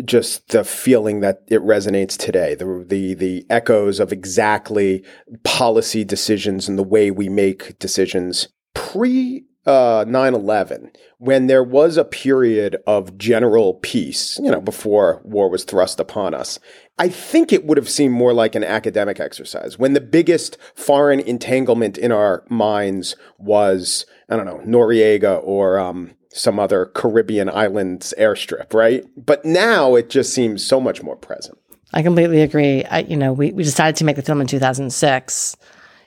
just 0.04 0.48
the 0.48 0.64
feeling 0.64 1.20
that 1.20 1.42
it 1.48 1.60
resonates 1.60 2.16
today, 2.16 2.54
the 2.54 2.84
the 2.86 3.14
the 3.14 3.46
echoes 3.50 4.00
of 4.00 4.12
exactly 4.12 5.04
policy 5.44 6.04
decisions 6.04 6.68
and 6.68 6.78
the 6.78 6.82
way 6.82 7.10
we 7.10 7.28
make 7.28 7.78
decisions 7.78 8.48
pre 8.74 9.44
uh, 9.66 10.04
9/11 10.06 10.94
when 11.18 11.46
there 11.46 11.62
was 11.62 11.96
a 11.96 12.04
period 12.04 12.78
of 12.86 13.18
general 13.18 13.74
peace, 13.74 14.38
you 14.42 14.50
know, 14.50 14.60
before 14.60 15.20
war 15.22 15.50
was 15.50 15.64
thrust 15.64 16.00
upon 16.00 16.32
us. 16.32 16.58
I 16.98 17.08
think 17.08 17.52
it 17.52 17.66
would 17.66 17.76
have 17.76 17.88
seemed 17.88 18.14
more 18.14 18.32
like 18.32 18.54
an 18.54 18.64
academic 18.64 19.20
exercise 19.20 19.78
when 19.78 19.92
the 19.92 20.00
biggest 20.00 20.56
foreign 20.74 21.20
entanglement 21.20 21.98
in 21.98 22.10
our 22.10 22.44
minds 22.48 23.16
was, 23.38 24.06
I 24.30 24.36
don't 24.36 24.46
know, 24.46 24.62
Noriega 24.66 25.40
or 25.44 25.78
um, 25.78 26.14
some 26.32 26.58
other 26.58 26.86
Caribbean 26.86 27.48
islands 27.48 28.14
airstrip, 28.18 28.72
right? 28.72 29.04
But 29.16 29.44
now 29.44 29.94
it 29.96 30.10
just 30.10 30.32
seems 30.32 30.64
so 30.64 30.80
much 30.80 31.02
more 31.02 31.16
present. 31.16 31.58
I 31.92 32.02
completely 32.02 32.42
agree. 32.42 32.84
I, 32.84 33.00
you 33.00 33.16
know, 33.16 33.32
we, 33.32 33.52
we 33.52 33.64
decided 33.64 33.96
to 33.96 34.04
make 34.04 34.16
the 34.16 34.22
film 34.22 34.40
in 34.40 34.46
2006, 34.46 35.56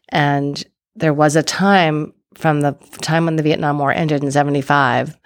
and 0.09 0.63
there 0.95 1.13
was 1.13 1.35
a 1.35 1.43
time 1.43 2.13
from 2.35 2.61
the 2.61 2.73
time 3.01 3.25
when 3.25 3.35
the 3.35 3.43
Vietnam 3.43 3.79
War 3.79 3.91
ended 3.91 4.23
in 4.23 4.31
75 4.31 5.17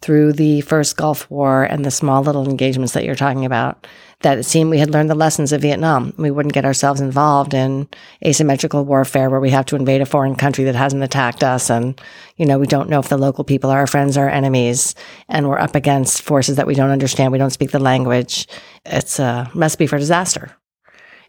through 0.00 0.32
the 0.32 0.60
first 0.62 0.96
Gulf 0.96 1.28
War 1.30 1.64
and 1.64 1.84
the 1.84 1.90
small 1.90 2.22
little 2.22 2.48
engagements 2.48 2.92
that 2.92 3.04
you're 3.04 3.14
talking 3.14 3.44
about 3.44 3.86
that 4.20 4.38
it 4.38 4.44
seemed 4.44 4.70
we 4.70 4.78
had 4.78 4.90
learned 4.90 5.10
the 5.10 5.14
lessons 5.14 5.52
of 5.52 5.60
Vietnam. 5.60 6.12
We 6.16 6.30
wouldn't 6.30 6.54
get 6.54 6.64
ourselves 6.64 7.00
involved 7.00 7.52
in 7.52 7.86
asymmetrical 8.24 8.84
warfare 8.84 9.28
where 9.28 9.40
we 9.40 9.50
have 9.50 9.66
to 9.66 9.76
invade 9.76 10.00
a 10.00 10.06
foreign 10.06 10.36
country 10.36 10.64
that 10.64 10.74
hasn't 10.74 11.02
attacked 11.02 11.44
us. 11.44 11.70
And, 11.70 12.00
you 12.36 12.46
know, 12.46 12.58
we 12.58 12.66
don't 12.66 12.88
know 12.88 12.98
if 12.98 13.10
the 13.10 13.18
local 13.18 13.44
people 13.44 13.70
are 13.70 13.80
our 13.80 13.86
friends 13.86 14.16
or 14.16 14.22
our 14.22 14.30
enemies. 14.30 14.94
And 15.28 15.48
we're 15.48 15.58
up 15.58 15.74
against 15.74 16.22
forces 16.22 16.56
that 16.56 16.66
we 16.66 16.74
don't 16.74 16.90
understand. 16.90 17.30
We 17.30 17.38
don't 17.38 17.50
speak 17.50 17.72
the 17.72 17.78
language. 17.78 18.48
It's 18.86 19.18
a 19.18 19.50
recipe 19.54 19.86
for 19.86 19.98
disaster. 19.98 20.56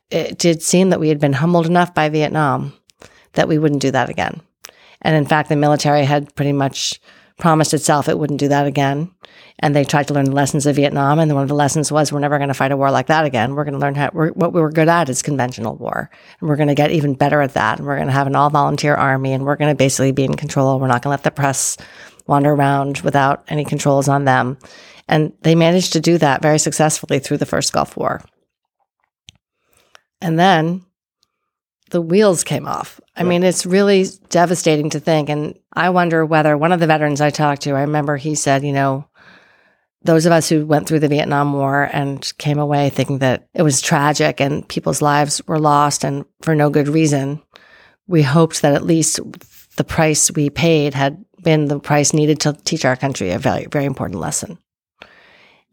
It 0.10 0.38
did 0.38 0.62
seem 0.62 0.89
that 0.89 1.02
we 1.02 1.10
had 1.10 1.19
been 1.19 1.34
humbled 1.34 1.65
enough 1.65 1.93
by 1.93 2.08
Vietnam 2.08 2.73
that 3.34 3.50
we 3.50 3.58
wouldn't 3.58 3.82
do 3.82 3.91
that 3.91 4.10
again. 4.10 4.41
And 5.02 5.15
in 5.15 5.26
fact, 5.26 5.50
the 5.50 5.58
military 5.58 6.06
had 6.06 6.34
pretty 6.36 6.54
much 6.54 7.02
promised 7.38 7.73
itself 7.73 8.10
it 8.10 8.17
wouldn't 8.17 8.39
do 8.39 8.47
that 8.47 8.67
again. 8.67 9.12
And 9.60 9.76
they 9.76 9.84
tried 9.84 10.08
to 10.08 10.13
learn 10.13 10.26
the 10.26 10.32
lessons 10.32 10.65
of 10.65 10.76
Vietnam. 10.76 11.19
And 11.19 11.34
one 11.34 11.43
of 11.43 11.50
the 11.50 11.56
lessons 11.56 11.91
was 11.91 12.12
we're 12.12 12.19
never 12.19 12.38
going 12.38 12.50
to 12.50 12.54
fight 12.54 12.71
a 12.71 12.78
war 12.78 12.91
like 12.91 13.08
that 13.08 13.26
again. 13.26 13.56
We're 13.56 13.63
going 13.63 13.73
to 13.73 13.80
learn 13.80 13.95
how, 13.95 14.10
what 14.10 14.54
we 14.54 14.62
were 14.62 14.71
good 14.71 14.88
at 14.88 15.10
is 15.10 15.21
conventional 15.21 15.76
war. 15.76 16.12
And 16.39 16.50
we're 16.50 16.58
going 16.58 16.67
to 16.67 16.76
get 16.76 16.91
even 16.91 17.15
better 17.15 17.41
at 17.41 17.54
that. 17.54 17.80
And 17.80 17.88
we're 17.88 17.95
going 17.95 18.08
to 18.08 18.13
have 18.13 18.28
an 18.28 18.36
all 18.36 18.50
volunteer 18.52 18.93
army. 18.93 19.34
And 19.34 19.45
we're 19.45 19.56
going 19.56 19.71
to 19.71 19.78
basically 19.78 20.12
be 20.12 20.26
in 20.26 20.36
control. 20.36 20.80
We're 20.80 20.88
not 20.88 21.02
going 21.02 21.12
to 21.12 21.17
let 21.17 21.23
the 21.23 21.32
press 21.32 21.78
wander 22.28 22.52
around 22.52 23.00
without 23.00 23.43
any 23.47 23.65
controls 23.65 24.08
on 24.08 24.26
them. 24.26 24.58
And 25.08 25.34
they 25.41 25.56
managed 25.56 25.93
to 25.93 26.00
do 26.00 26.17
that 26.19 26.41
very 26.41 26.60
successfully 26.60 27.19
through 27.19 27.38
the 27.38 27.45
first 27.45 27.73
Gulf 27.73 27.97
War. 27.97 28.21
And 30.21 30.38
then 30.38 30.84
the 31.89 32.02
wheels 32.02 32.43
came 32.43 32.67
off. 32.67 33.00
I 33.15 33.23
mean, 33.23 33.43
it's 33.43 33.65
really 33.65 34.06
devastating 34.30 34.89
to 34.91 35.00
think. 35.00 35.30
And 35.30 35.58
I 35.73 35.89
wonder 35.89 36.26
whether 36.26 36.58
one 36.58 36.71
of 36.71 36.80
the 36.80 36.88
veterans 36.88 37.21
I 37.21 37.30
talked 37.30 37.63
to, 37.63 37.71
I 37.71 37.82
remember 37.82 38.17
he 38.17 38.36
said, 38.36 38.63
you 38.63 38.73
know, 38.73 39.08
those 40.04 40.26
of 40.26 40.32
us 40.32 40.47
who 40.47 40.65
went 40.65 40.88
through 40.88 41.00
the 41.00 41.08
Vietnam 41.08 41.54
War 41.54 41.89
and 41.91 42.32
came 42.38 42.60
away 42.60 42.89
thinking 42.89 43.19
that 43.19 43.47
it 43.54 43.63
was 43.63 43.82
tragic 43.82 44.39
and 44.39 44.67
people's 44.67 45.02
lives 45.02 45.41
were 45.47 45.60
lost 45.60 46.04
and 46.04 46.26
for 46.41 46.56
no 46.56 46.69
good 46.69 46.88
reason, 46.88 47.41
we 48.08 48.21
hoped 48.21 48.62
that 48.62 48.73
at 48.73 48.86
least 48.86 49.19
the 49.76 49.84
price 49.84 50.32
we 50.32 50.50
paid 50.50 50.93
had 50.93 51.23
been 51.43 51.65
the 51.65 51.80
price 51.80 52.13
needed 52.13 52.39
to 52.41 52.54
teach 52.63 52.86
our 52.86 52.95
country 52.95 53.32
a 53.32 53.39
very, 53.39 53.65
very 53.71 53.86
important 53.86 54.19
lesson. 54.19 54.58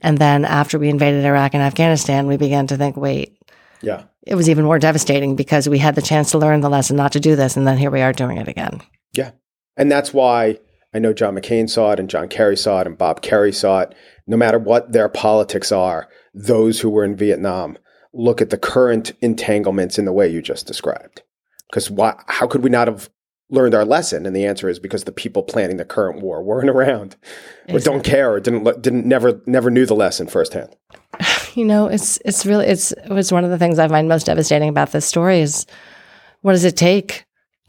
And 0.00 0.18
then 0.18 0.44
after 0.44 0.78
we 0.78 0.88
invaded 0.88 1.24
Iraq 1.24 1.54
and 1.54 1.62
Afghanistan, 1.62 2.26
we 2.26 2.36
began 2.36 2.66
to 2.68 2.76
think, 2.76 2.96
wait, 2.96 3.36
Yeah. 3.80 4.04
It 4.26 4.34
was 4.34 4.48
even 4.48 4.64
more 4.64 4.78
devastating 4.78 5.36
because 5.36 5.68
we 5.68 5.78
had 5.78 5.94
the 5.94 6.02
chance 6.02 6.30
to 6.30 6.38
learn 6.38 6.60
the 6.60 6.70
lesson 6.70 6.96
not 6.96 7.12
to 7.12 7.20
do 7.20 7.36
this. 7.36 7.56
And 7.56 7.66
then 7.66 7.78
here 7.78 7.90
we 7.90 8.00
are 8.00 8.12
doing 8.12 8.38
it 8.38 8.48
again. 8.48 8.80
Yeah. 9.12 9.32
And 9.76 9.90
that's 9.90 10.14
why 10.14 10.58
I 10.94 10.98
know 10.98 11.12
John 11.12 11.34
McCain 11.34 11.68
saw 11.68 11.92
it 11.92 12.00
and 12.00 12.08
John 12.08 12.28
Kerry 12.28 12.56
saw 12.56 12.80
it 12.80 12.86
and 12.86 12.96
Bob 12.96 13.20
Kerrey 13.20 13.54
saw 13.54 13.80
it. 13.80 13.94
No 14.26 14.36
matter 14.36 14.58
what 14.58 14.92
their 14.92 15.08
politics 15.08 15.70
are, 15.72 16.08
those 16.32 16.80
who 16.80 16.88
were 16.88 17.04
in 17.04 17.16
Vietnam 17.16 17.76
look 18.14 18.40
at 18.40 18.50
the 18.50 18.56
current 18.56 19.12
entanglements 19.20 19.98
in 19.98 20.04
the 20.04 20.12
way 20.12 20.28
you 20.28 20.40
just 20.40 20.66
described. 20.66 21.22
Because 21.68 21.90
why, 21.90 22.14
how 22.26 22.46
could 22.46 22.62
we 22.62 22.70
not 22.70 22.88
have 22.88 23.10
learned 23.50 23.74
our 23.74 23.84
lesson? 23.84 24.24
And 24.24 24.34
the 24.34 24.46
answer 24.46 24.68
is 24.68 24.78
because 24.78 25.04
the 25.04 25.12
people 25.12 25.42
planning 25.42 25.76
the 25.76 25.84
current 25.84 26.22
war 26.22 26.42
weren't 26.42 26.70
around 26.70 27.16
or 27.68 27.80
don't 27.80 28.04
care 28.04 28.32
or 28.32 28.40
didn't, 28.40 28.64
didn't 28.80 29.04
never, 29.04 29.42
never 29.46 29.70
knew 29.70 29.84
the 29.84 29.94
lesson 29.94 30.28
firsthand. 30.28 30.74
You 31.54 31.64
know, 31.64 31.86
it's 31.86 32.18
it's 32.24 32.44
really 32.44 32.66
it's 32.66 32.92
it 32.92 33.10
was 33.10 33.32
one 33.32 33.44
of 33.44 33.50
the 33.50 33.58
things 33.58 33.78
I 33.78 33.88
find 33.88 34.08
most 34.08 34.26
devastating 34.26 34.68
about 34.68 34.92
this 34.92 35.06
story 35.06 35.40
is 35.40 35.66
what 36.42 36.52
does 36.52 36.64
it 36.64 36.76
take 36.76 37.24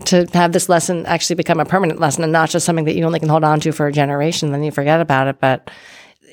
to 0.06 0.26
have 0.34 0.52
this 0.52 0.68
lesson 0.68 1.06
actually 1.06 1.36
become 1.36 1.60
a 1.60 1.66
permanent 1.66 2.00
lesson 2.00 2.24
and 2.24 2.34
not 2.34 2.50
just 2.50 2.66
something 2.66 2.86
that 2.86 2.96
you 2.96 3.06
only 3.06 3.20
can 3.20 3.30
hold 3.30 3.44
on 3.44 3.60
to 3.62 3.72
for 3.72 3.88
a 3.88 3.94
generation, 3.94 4.52
then 4.52 4.64
you 4.64 4.72
forget 4.72 5.00
about 5.00 5.28
it. 5.28 5.40
But 5.40 5.72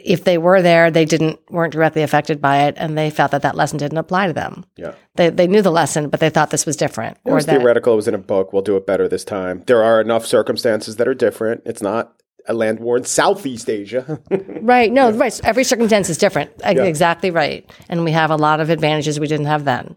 if 0.05 0.25
they 0.25 0.37
were 0.37 0.63
there, 0.63 0.91
they 0.91 1.05
didn't 1.05 1.39
weren't 1.51 1.73
directly 1.73 2.03
affected 2.03 2.41
by 2.41 2.65
it, 2.65 2.75
and 2.77 2.99
they 2.99 3.11
felt 3.11 3.31
that 3.31 3.43
that 3.43 3.55
lesson 3.55 3.79
didn't 3.79 3.99
apply 3.99 4.27
to 4.27 4.33
them. 4.33 4.65
Yeah. 4.77 4.95
They 5.15 5.31
they 5.31 5.47
knew 5.47 5.63
the 5.63 5.71
lesson, 5.71 6.09
but 6.09 6.21
they 6.21 6.31
thought 6.31 6.51
this 6.51 6.67
was 6.67 6.77
different. 6.77 7.19
It 7.25 7.33
was 7.33 7.47
that, 7.47 7.59
theoretical. 7.59 7.93
It 7.93 7.97
was 7.97 8.09
in 8.09 8.15
a 8.15 8.19
book. 8.19 8.53
We'll 8.53 8.63
do 8.63 8.77
it 8.77 8.87
better 8.87 9.09
this 9.09 9.25
time. 9.25 9.63
There 9.67 9.83
are 9.83 10.01
enough 10.01 10.27
circumstances 10.27 10.97
that 10.97 11.07
are 11.07 11.15
different. 11.15 11.63
It's 11.65 11.83
not 11.83 12.22
a 12.49 12.55
land 12.55 12.81
war 12.81 12.97
in 12.97 13.05
Southeast 13.05 13.69
Asia. 13.69 14.21
right. 14.61 14.93
No, 14.93 15.11
right. 15.13 15.41
Every 15.45 15.65
circumstance 15.65 16.09
is 16.09 16.19
different. 16.19 16.51
Exactly 16.65 17.31
right. 17.31 17.71
And 17.89 18.05
we 18.05 18.13
have 18.13 18.31
a 18.31 18.37
lot 18.37 18.61
of 18.61 18.71
advantages 18.71 19.21
we 19.21 19.29
didn't 19.29 19.47
have 19.47 19.65
then, 19.65 19.97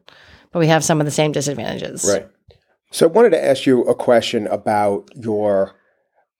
but 0.51 0.59
we 0.59 0.67
have 0.67 0.83
some 0.83 0.99
of 0.99 1.05
the 1.05 1.11
same 1.11 1.31
disadvantages. 1.31 2.05
Right. 2.07 2.27
So 2.91 3.07
I 3.07 3.09
wanted 3.11 3.31
to 3.31 3.43
ask 3.43 3.65
you 3.65 3.81
a 3.83 3.95
question 3.95 4.47
about 4.47 5.09
your, 5.15 5.75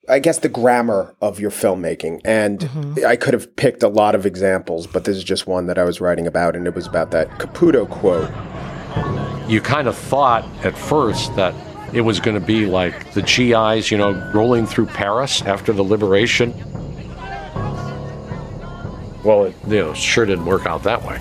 I 0.08 0.20
guess, 0.20 0.40
the 0.40 0.50
grammar 0.50 1.16
of 1.22 1.40
your 1.40 1.52
filmmaking. 1.52 2.22
And 2.24 2.60
mm-hmm. 2.60 3.06
I 3.06 3.16
could 3.16 3.34
have 3.34 3.56
picked 3.56 3.84
a 3.84 3.90
lot 3.90 4.16
of 4.16 4.26
examples, 4.26 4.88
but 4.88 5.04
this 5.04 5.18
is 5.18 5.24
just 5.24 5.48
one 5.48 5.66
that 5.68 5.78
I 5.78 5.84
was 5.84 6.00
writing 6.00 6.28
about, 6.28 6.56
and 6.56 6.68
it 6.68 6.76
was 6.76 6.88
about 6.88 7.12
that 7.12 7.30
Caputo 7.40 7.90
quote. 7.90 8.30
You 9.50 9.60
kind 9.60 9.88
of 9.88 9.98
thought 9.98 10.46
at 10.64 10.78
first 10.78 11.36
that 11.36 11.54
it 11.94 12.02
was 12.02 12.20
going 12.20 12.40
to 12.40 12.46
be 12.46 12.66
like 12.66 13.14
the 13.14 13.22
GIs, 13.22 13.92
you 13.92 13.98
know, 13.98 14.12
rolling 14.34 14.66
through 14.66 14.88
Paris 14.88 15.42
after 15.44 15.72
the 15.72 15.84
liberation. 15.84 16.54
Well, 19.24 19.46
it 19.46 19.56
you 19.68 19.78
know, 19.78 19.94
sure 19.94 20.26
didn't 20.26 20.46
work 20.46 20.66
out 20.66 20.84
that 20.84 21.04
way. 21.04 21.20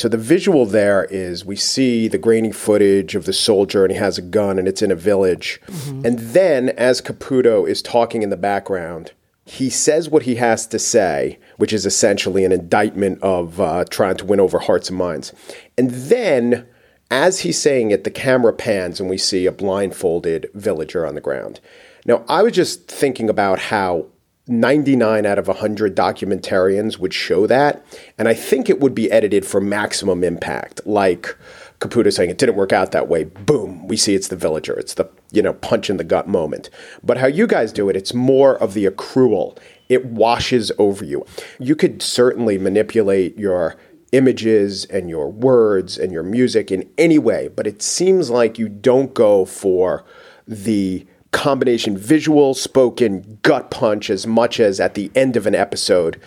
So 0.00 0.08
the 0.08 0.16
visual 0.16 0.64
there 0.64 1.04
is 1.10 1.44
we 1.44 1.56
see 1.56 2.08
the 2.08 2.16
grainy 2.16 2.52
footage 2.52 3.14
of 3.14 3.26
the 3.26 3.34
soldier 3.34 3.84
and 3.84 3.92
he 3.92 3.98
has 3.98 4.16
a 4.16 4.22
gun 4.22 4.58
and 4.58 4.66
it's 4.66 4.80
in 4.80 4.90
a 4.90 4.94
village. 4.94 5.60
Mm-hmm. 5.66 6.06
And 6.06 6.18
then 6.18 6.68
as 6.70 7.02
Caputo 7.02 7.68
is 7.68 7.82
talking 7.82 8.22
in 8.22 8.30
the 8.30 8.36
background, 8.38 9.12
he 9.44 9.68
says 9.68 10.08
what 10.08 10.22
he 10.22 10.36
has 10.36 10.66
to 10.68 10.78
say, 10.78 11.38
which 11.58 11.72
is 11.72 11.84
essentially 11.84 12.46
an 12.46 12.52
indictment 12.52 13.20
of 13.20 13.60
uh, 13.60 13.84
trying 13.90 14.16
to 14.16 14.24
win 14.24 14.40
over 14.40 14.60
hearts 14.60 14.88
and 14.88 14.96
minds. 14.96 15.34
And 15.76 15.90
then 15.90 16.66
as 17.10 17.40
he's 17.40 17.60
saying 17.60 17.90
it, 17.90 18.04
the 18.04 18.10
camera 18.10 18.52
pans 18.52 19.00
and 19.00 19.10
we 19.10 19.18
see 19.18 19.46
a 19.46 19.52
blindfolded 19.52 20.50
villager 20.54 21.06
on 21.06 21.14
the 21.14 21.20
ground. 21.20 21.60
Now, 22.06 22.24
I 22.28 22.42
was 22.42 22.52
just 22.52 22.88
thinking 22.88 23.28
about 23.28 23.58
how 23.58 24.06
99 24.46 25.26
out 25.26 25.38
of 25.38 25.46
100 25.46 25.94
documentarians 25.94 26.98
would 26.98 27.14
show 27.14 27.46
that. 27.46 27.84
And 28.18 28.26
I 28.26 28.34
think 28.34 28.68
it 28.68 28.80
would 28.80 28.94
be 28.94 29.10
edited 29.10 29.46
for 29.46 29.60
maximum 29.60 30.24
impact. 30.24 30.84
Like 30.86 31.36
Caputo 31.78 32.12
saying 32.12 32.30
it 32.30 32.38
didn't 32.38 32.56
work 32.56 32.72
out 32.72 32.92
that 32.92 33.08
way. 33.08 33.24
Boom, 33.24 33.86
we 33.86 33.96
see 33.96 34.14
it's 34.14 34.28
the 34.28 34.36
villager. 34.36 34.78
It's 34.78 34.94
the, 34.94 35.08
you 35.30 35.40
know, 35.40 35.52
punch 35.54 35.88
in 35.88 35.98
the 35.98 36.04
gut 36.04 36.26
moment. 36.26 36.68
But 37.02 37.16
how 37.16 37.26
you 37.26 37.46
guys 37.46 37.72
do 37.72 37.88
it, 37.88 37.96
it's 37.96 38.12
more 38.12 38.56
of 38.56 38.74
the 38.74 38.86
accrual. 38.86 39.56
It 39.88 40.04
washes 40.06 40.72
over 40.78 41.04
you. 41.04 41.24
You 41.58 41.76
could 41.76 42.02
certainly 42.02 42.58
manipulate 42.58 43.38
your 43.38 43.76
images 44.12 44.84
and 44.86 45.08
your 45.08 45.30
words 45.30 45.98
and 45.98 46.12
your 46.12 46.22
music 46.22 46.70
in 46.70 46.88
any 46.98 47.18
way, 47.18 47.48
but 47.48 47.66
it 47.66 47.82
seems 47.82 48.30
like 48.30 48.58
you 48.58 48.68
don't 48.68 49.14
go 49.14 49.44
for 49.44 50.04
the 50.46 51.06
combination 51.32 51.96
visual, 51.96 52.54
spoken, 52.54 53.38
gut 53.42 53.70
punch 53.70 54.10
as 54.10 54.26
much 54.26 54.58
as 54.58 54.80
at 54.80 54.94
the 54.94 55.10
end 55.14 55.36
of 55.36 55.46
an 55.46 55.54
episode, 55.54 56.20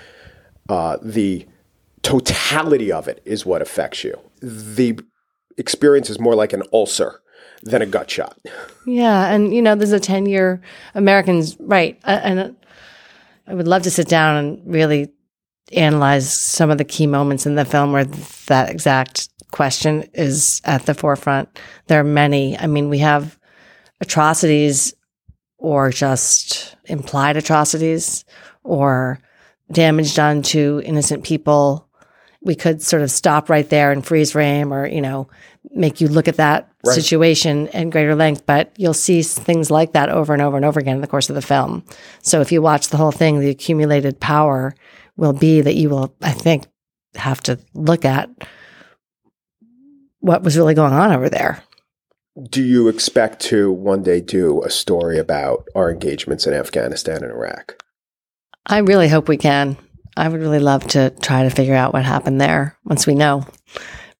uh, 0.69 0.97
the 1.01 1.45
totality 2.03 2.91
of 2.91 3.07
it 3.07 3.21
is 3.25 3.45
what 3.45 3.61
affects 3.61 4.03
you. 4.03 4.17
The 4.41 4.99
experience 5.57 6.09
is 6.09 6.19
more 6.19 6.35
like 6.35 6.53
an 6.53 6.63
ulcer 6.71 7.21
than 7.63 7.81
a 7.81 7.85
gut 7.85 8.09
shot. 8.09 8.37
Yeah, 8.85 9.27
and 9.27 9.53
you 9.53 9.61
know, 9.61 9.75
there's 9.75 9.91
a 9.91 9.99
10 9.99 10.25
year 10.25 10.61
Americans, 10.95 11.57
right? 11.59 11.99
And 12.03 12.55
I 13.47 13.53
would 13.53 13.67
love 13.67 13.83
to 13.83 13.91
sit 13.91 14.07
down 14.07 14.37
and 14.37 14.61
really 14.65 15.11
analyze 15.71 16.31
some 16.31 16.69
of 16.69 16.77
the 16.77 16.83
key 16.83 17.07
moments 17.07 17.45
in 17.45 17.55
the 17.55 17.65
film 17.65 17.91
where 17.91 18.05
that 18.05 18.69
exact 18.69 19.29
question 19.51 20.03
is 20.13 20.61
at 20.65 20.85
the 20.85 20.93
forefront. 20.93 21.59
There 21.87 21.99
are 21.99 22.03
many. 22.03 22.57
I 22.57 22.67
mean, 22.67 22.89
we 22.89 22.99
have 22.99 23.39
atrocities 24.01 24.93
or 25.57 25.89
just 25.91 26.75
implied 26.85 27.37
atrocities 27.37 28.25
or 28.63 29.19
damage 29.71 30.15
done 30.15 30.41
to 30.41 30.81
innocent 30.83 31.23
people. 31.23 31.87
We 32.41 32.55
could 32.55 32.81
sort 32.81 33.01
of 33.01 33.11
stop 33.11 33.49
right 33.49 33.69
there 33.69 33.91
and 33.91 34.05
freeze 34.05 34.33
frame 34.33 34.73
or, 34.73 34.85
you 34.85 35.01
know, 35.01 35.29
make 35.71 36.01
you 36.01 36.09
look 36.09 36.27
at 36.27 36.35
that 36.35 36.69
right. 36.85 36.93
situation 36.93 37.67
in 37.67 37.89
greater 37.89 38.15
length. 38.15 38.45
But 38.45 38.73
you'll 38.77 38.93
see 38.93 39.23
things 39.23 39.71
like 39.71 39.93
that 39.93 40.09
over 40.09 40.33
and 40.33 40.41
over 40.41 40.57
and 40.57 40.65
over 40.65 40.79
again 40.79 40.95
in 40.95 41.01
the 41.01 41.07
course 41.07 41.29
of 41.29 41.35
the 41.35 41.41
film. 41.41 41.85
So 42.21 42.41
if 42.41 42.51
you 42.51 42.61
watch 42.61 42.89
the 42.89 42.97
whole 42.97 43.11
thing, 43.11 43.39
the 43.39 43.49
accumulated 43.49 44.19
power 44.19 44.75
will 45.15 45.33
be 45.33 45.61
that 45.61 45.75
you 45.75 45.89
will, 45.89 46.15
I 46.21 46.31
think, 46.31 46.65
have 47.15 47.41
to 47.41 47.59
look 47.73 48.05
at 48.05 48.29
what 50.19 50.43
was 50.43 50.57
really 50.57 50.73
going 50.73 50.93
on 50.93 51.11
over 51.11 51.29
there 51.29 51.63
do 52.49 52.63
you 52.63 52.87
expect 52.87 53.39
to 53.41 53.71
one 53.71 54.01
day 54.01 54.19
do 54.19 54.63
a 54.63 54.69
story 54.69 55.19
about 55.19 55.67
our 55.75 55.91
engagements 55.91 56.47
in 56.47 56.53
Afghanistan 56.53 57.23
and 57.23 57.31
Iraq? 57.31 57.83
I 58.65 58.79
really 58.79 59.07
hope 59.07 59.27
we 59.27 59.37
can. 59.37 59.77
I 60.17 60.27
would 60.27 60.41
really 60.41 60.59
love 60.59 60.87
to 60.89 61.11
try 61.21 61.43
to 61.43 61.49
figure 61.49 61.75
out 61.75 61.93
what 61.93 62.03
happened 62.03 62.41
there 62.41 62.77
once 62.85 63.05
we 63.05 63.13
know. 63.13 63.45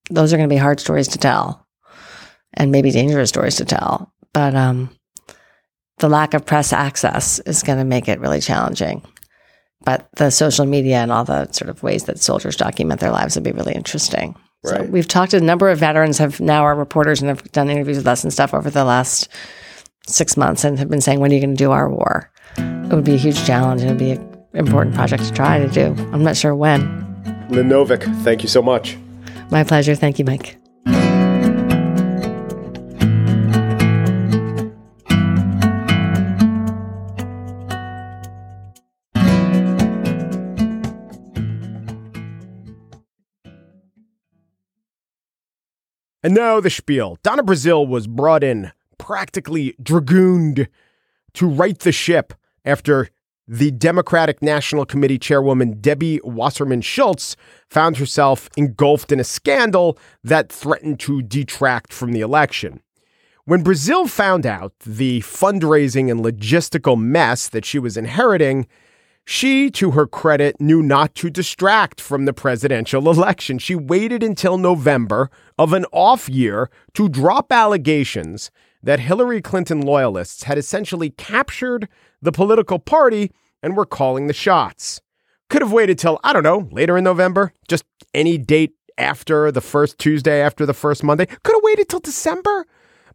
Those 0.10 0.34
are 0.34 0.38
going 0.38 0.50
to 0.50 0.54
be 0.54 0.60
hard 0.60 0.80
stories 0.80 1.08
to 1.10 1.18
tell 1.18 1.66
and 2.54 2.72
maybe 2.72 2.92
dangerous 2.92 3.30
stories 3.30 3.56
to 3.56 3.66
tell. 3.66 4.14
But 4.32 4.54
um, 4.54 4.96
the 5.98 6.10
lack 6.10 6.34
of 6.34 6.46
press 6.46 6.74
access 6.74 7.40
is 7.40 7.64
going 7.64 7.80
to 7.80 7.86
make 7.86 8.08
it 8.08 8.20
really 8.20 8.42
challenging. 8.42 9.04
But 9.86 10.08
the 10.16 10.30
social 10.30 10.66
media 10.66 10.98
and 10.98 11.12
all 11.12 11.26
the 11.26 11.52
sort 11.52 11.70
of 11.70 11.84
ways 11.84 12.06
that 12.06 12.20
soldiers 12.20 12.56
document 12.56 13.02
their 13.02 13.12
lives 13.12 13.36
would 13.36 13.44
be 13.44 13.52
really 13.52 13.74
interesting. 13.74 14.36
Right. 14.64 14.78
So 14.78 14.84
we've 14.84 15.08
talked 15.08 15.32
to 15.32 15.38
a 15.38 15.42
number 15.42 15.70
of 15.70 15.80
veterans 15.80 16.18
have 16.20 16.40
now 16.40 16.64
are 16.64 16.76
reporters 16.76 17.22
and 17.22 17.30
have 17.30 17.44
done 17.52 17.70
interviews 17.70 17.98
with 17.98 18.08
us 18.08 18.24
and 18.24 18.32
stuff 18.32 18.54
over 18.54 18.70
the 18.70 18.86
last 18.86 19.28
six 20.08 20.38
months 20.38 20.64
and 20.64 20.80
have 20.80 20.90
been 20.90 21.02
saying, 21.02 21.20
when 21.20 21.32
are 21.32 21.36
you 21.36 21.42
going 21.42 21.56
to 21.56 21.64
do 21.64 21.72
our 21.72 21.90
war? 21.90 22.32
It 22.58 22.94
would 22.94 23.04
be 23.04 23.16
a 23.16 23.18
huge 23.18 23.44
challenge 23.46 23.82
and 23.82 23.90
it'd 23.90 24.00
be 24.00 24.12
an 24.12 24.46
important 24.54 24.96
project 24.96 25.24
to 25.26 25.32
try 25.34 25.60
to 25.60 25.68
do. 25.68 25.96
I'm 26.14 26.24
not 26.24 26.38
sure 26.38 26.56
when. 26.56 26.82
Lynn 27.50 27.70
Novick, 27.70 28.04
thank 28.24 28.42
you 28.42 28.50
so 28.50 28.62
much. 28.62 28.98
My 29.52 29.64
pleasure. 29.64 29.96
Thank 29.96 30.18
you, 30.18 30.26
Mike. 30.26 30.63
And 46.24 46.34
now 46.34 46.62
the 46.62 46.70
spiel. 46.70 47.18
Donna 47.22 47.44
Brazile 47.44 47.86
was 47.86 48.08
brought 48.08 48.46
in, 48.46 48.72
practically 48.98 49.76
dragooned, 49.84 50.70
to 51.34 51.48
right 51.48 51.78
the 51.78 51.92
ship 51.92 52.34
after 52.64 53.10
the 53.46 53.72
Democratic 53.72 54.42
National 54.42 54.86
Committee 54.86 55.20
chairwoman 55.20 55.82
Debbie 55.82 56.22
Wasserman 56.24 56.82
Schultz 56.82 57.36
found 57.70 57.98
herself 57.98 58.50
engulfed 58.56 59.12
in 59.12 59.20
a 59.20 59.26
scandal 59.26 59.98
that 60.24 60.50
threatened 60.50 61.02
to 61.02 61.22
detract 61.22 61.92
from 61.92 62.14
the 62.14 62.22
election. 62.22 62.82
When 63.44 63.62
Brazile 63.62 64.08
found 64.08 64.46
out 64.46 64.72
the 64.80 65.20
fundraising 65.20 66.10
and 66.10 66.24
logistical 66.24 66.98
mess 66.98 67.50
that 67.50 67.66
she 67.66 67.80
was 67.80 67.98
inheriting, 67.98 68.68
she, 69.26 69.72
to 69.72 69.92
her 69.92 70.06
credit, 70.06 70.60
knew 70.60 70.82
not 70.82 71.16
to 71.16 71.30
distract 71.30 72.02
from 72.02 72.26
the 72.26 72.34
presidential 72.34 73.10
election. 73.10 73.58
She 73.58 73.76
waited 73.76 74.22
until 74.22 74.58
November 74.58 75.30
of 75.58 75.74
an 75.74 75.86
off 75.92 76.28
year 76.28 76.70
to 76.94 77.08
drop 77.08 77.52
allegations 77.52 78.52
that 78.82 79.00
Hillary 79.00 79.42
Clinton 79.42 79.82
loyalists 79.82 80.44
had 80.44 80.58
essentially 80.58 81.10
captured 81.12 81.88
the 82.22 82.34
political 82.34 82.80
party 82.80 83.32
and 83.62 83.78
were 83.78 83.86
calling 83.86 84.28
the 84.28 84.34
shots. 84.34 85.00
Could 85.50 85.62
have 85.62 85.72
waited 85.72 85.98
till, 85.98 86.20
I 86.24 86.34
don't 86.34 86.44
know, 86.44 86.68
later 86.72 86.98
in 86.98 87.04
November, 87.06 87.54
just 87.68 87.86
any 88.14 88.38
date 88.38 88.74
after 88.98 89.52
the 89.52 89.62
first 89.62 89.98
Tuesday, 89.98 90.42
after 90.42 90.66
the 90.66 90.74
first 90.74 91.04
Monday. 91.04 91.26
Could 91.26 91.56
have 91.56 91.64
waited 91.64 91.88
till 91.88 92.00
December. 92.00 92.66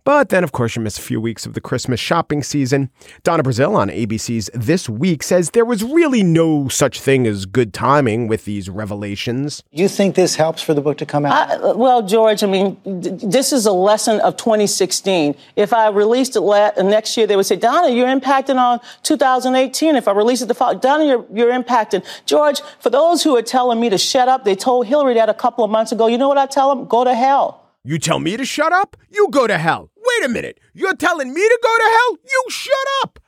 But 0.05 0.31
then, 0.31 0.45
of 0.45 0.53
course, 0.53 0.77
you 0.77 0.83
miss 0.83 0.99
a 0.99 1.03
few 1.03 1.21
weeks 1.21 1.47
of 1.47 1.55
the 1.55 1.61
Christmas 1.61 2.01
shopping 2.01 2.43
season. 2.43 2.91
Donna 3.25 3.43
Brazile 3.43 3.75
on 3.75 3.89
ABC's 3.89 4.51
This 4.55 4.89
Week 4.89 5.23
says 5.23 5.51
there 5.51 5.65
was 5.65 5.83
really 5.85 6.23
no 6.23 6.69
such 6.69 7.01
thing 7.01 7.27
as 7.27 7.47
good 7.47 7.75
timing 7.75 8.27
with 8.27 8.45
these 8.45 8.71
revelations. 8.71 9.63
You 9.71 9.89
think 9.89 10.15
this 10.15 10.37
helps 10.37 10.63
for 10.63 10.75
the 10.75 10.81
book 10.81 10.99
to 10.99 11.07
come 11.07 11.27
out? 11.27 11.51
I, 11.51 11.55
uh, 11.55 11.75
well, 11.75 12.03
George, 12.07 12.43
I 12.43 12.47
mean, 12.47 12.79
this 12.85 13.53
is 13.53 13.67
a 13.67 13.73
lesson 13.73 14.21
of 14.21 14.37
2016. 14.37 15.35
If 15.57 15.73
I 15.73 15.89
released 15.89 16.37
it 16.37 16.41
la- 16.41 16.71
next 16.83 17.17
year, 17.17 17.27
they 17.27 17.37
would 17.37 17.47
say, 17.47 17.57
Donna, 17.57 17.91
you're 17.91 18.09
impacting 18.09 18.57
on 18.57 18.81
2018. 19.03 19.97
If 19.97 20.09
I 20.09 20.13
release 20.13 20.43
it 20.43 20.47
the 20.47 20.55
fall, 20.55 20.75
Donna, 20.75 21.05
you're, 21.05 21.27
you're 21.33 21.53
impacting. 21.53 22.05
George, 22.27 22.61
for 22.81 22.91
those 22.91 23.23
who 23.23 23.37
are 23.37 23.43
telling 23.43 23.81
me 23.81 23.91
to 23.91 23.99
shut 23.99 24.29
up, 24.29 24.45
they 24.45 24.55
told 24.55 24.87
Hillary 24.87 25.15
that 25.15 25.29
a 25.29 25.35
couple 25.35 25.65
of 25.65 25.71
months 25.71 25.93
ago. 25.93 26.07
You 26.07 26.19
know 26.19 26.29
what 26.29 26.39
I 26.39 26.47
tell 26.47 26.75
them? 26.75 26.87
Go 26.87 27.05
to 27.05 27.15
hell. 27.15 27.68
You 27.85 27.99
tell 27.99 28.19
me 28.19 28.37
to 28.37 28.45
shut 28.45 28.73
up? 28.73 28.97
You 29.09 29.29
go 29.31 29.47
to 29.47 29.57
hell. 29.57 29.91
Wait 29.97 30.27
a 30.27 30.29
minute. 30.29 30.59
You're 30.75 30.97
telling 30.97 31.33
me 31.33 31.41
to 31.41 31.59
go 31.63 31.77
to 31.77 31.85
hell? 31.85 32.19
You 32.25 32.45
shut 32.49 32.75
up. 33.03 33.19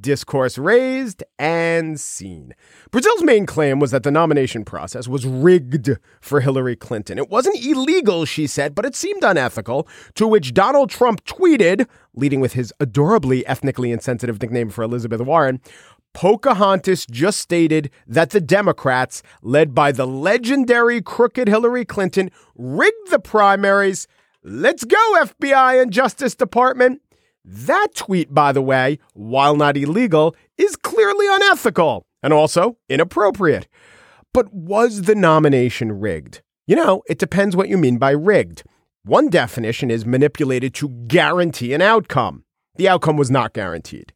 discourse 0.00 0.58
raised 0.58 1.24
and 1.38 1.98
seen. 1.98 2.54
Brazile's 2.90 3.22
main 3.22 3.46
claim 3.46 3.78
was 3.78 3.90
that 3.92 4.02
the 4.02 4.10
nomination 4.10 4.64
process 4.64 5.08
was 5.08 5.26
rigged 5.26 5.90
for 6.20 6.40
Hillary 6.40 6.76
Clinton. 6.76 7.18
It 7.18 7.30
wasn't 7.30 7.64
illegal, 7.64 8.24
she 8.24 8.46
said, 8.46 8.74
but 8.74 8.84
it 8.84 8.94
seemed 8.94 9.24
unethical, 9.24 9.88
to 10.16 10.26
which 10.26 10.52
Donald 10.52 10.90
Trump 10.90 11.24
tweeted, 11.24 11.88
leading 12.14 12.40
with 12.40 12.52
his 12.52 12.74
adorably 12.78 13.46
ethnically 13.46 13.90
insensitive 13.90 14.40
nickname 14.40 14.68
for 14.68 14.82
Elizabeth 14.82 15.20
Warren, 15.22 15.60
Pocahontas 16.12 17.06
just 17.06 17.38
stated 17.38 17.90
that 18.06 18.30
the 18.30 18.40
Democrats, 18.40 19.22
led 19.42 19.74
by 19.74 19.92
the 19.92 20.06
legendary 20.06 21.00
crooked 21.00 21.48
Hillary 21.48 21.84
Clinton, 21.84 22.30
rigged 22.56 23.10
the 23.10 23.18
primaries. 23.18 24.08
Let's 24.42 24.84
go, 24.84 24.96
FBI 25.20 25.80
and 25.80 25.92
Justice 25.92 26.34
Department. 26.34 27.00
That 27.44 27.88
tweet, 27.94 28.34
by 28.34 28.52
the 28.52 28.62
way, 28.62 28.98
while 29.14 29.56
not 29.56 29.76
illegal, 29.76 30.34
is 30.58 30.76
clearly 30.76 31.26
unethical 31.28 32.06
and 32.22 32.32
also 32.32 32.76
inappropriate. 32.88 33.66
But 34.32 34.52
was 34.52 35.02
the 35.02 35.14
nomination 35.14 36.00
rigged? 36.00 36.42
You 36.66 36.76
know, 36.76 37.02
it 37.08 37.18
depends 37.18 37.56
what 37.56 37.68
you 37.68 37.78
mean 37.78 37.98
by 37.98 38.10
rigged. 38.10 38.62
One 39.04 39.28
definition 39.28 39.90
is 39.90 40.04
manipulated 40.04 40.74
to 40.74 40.88
guarantee 40.88 41.72
an 41.72 41.80
outcome. 41.80 42.44
The 42.76 42.88
outcome 42.88 43.16
was 43.16 43.30
not 43.30 43.54
guaranteed. 43.54 44.12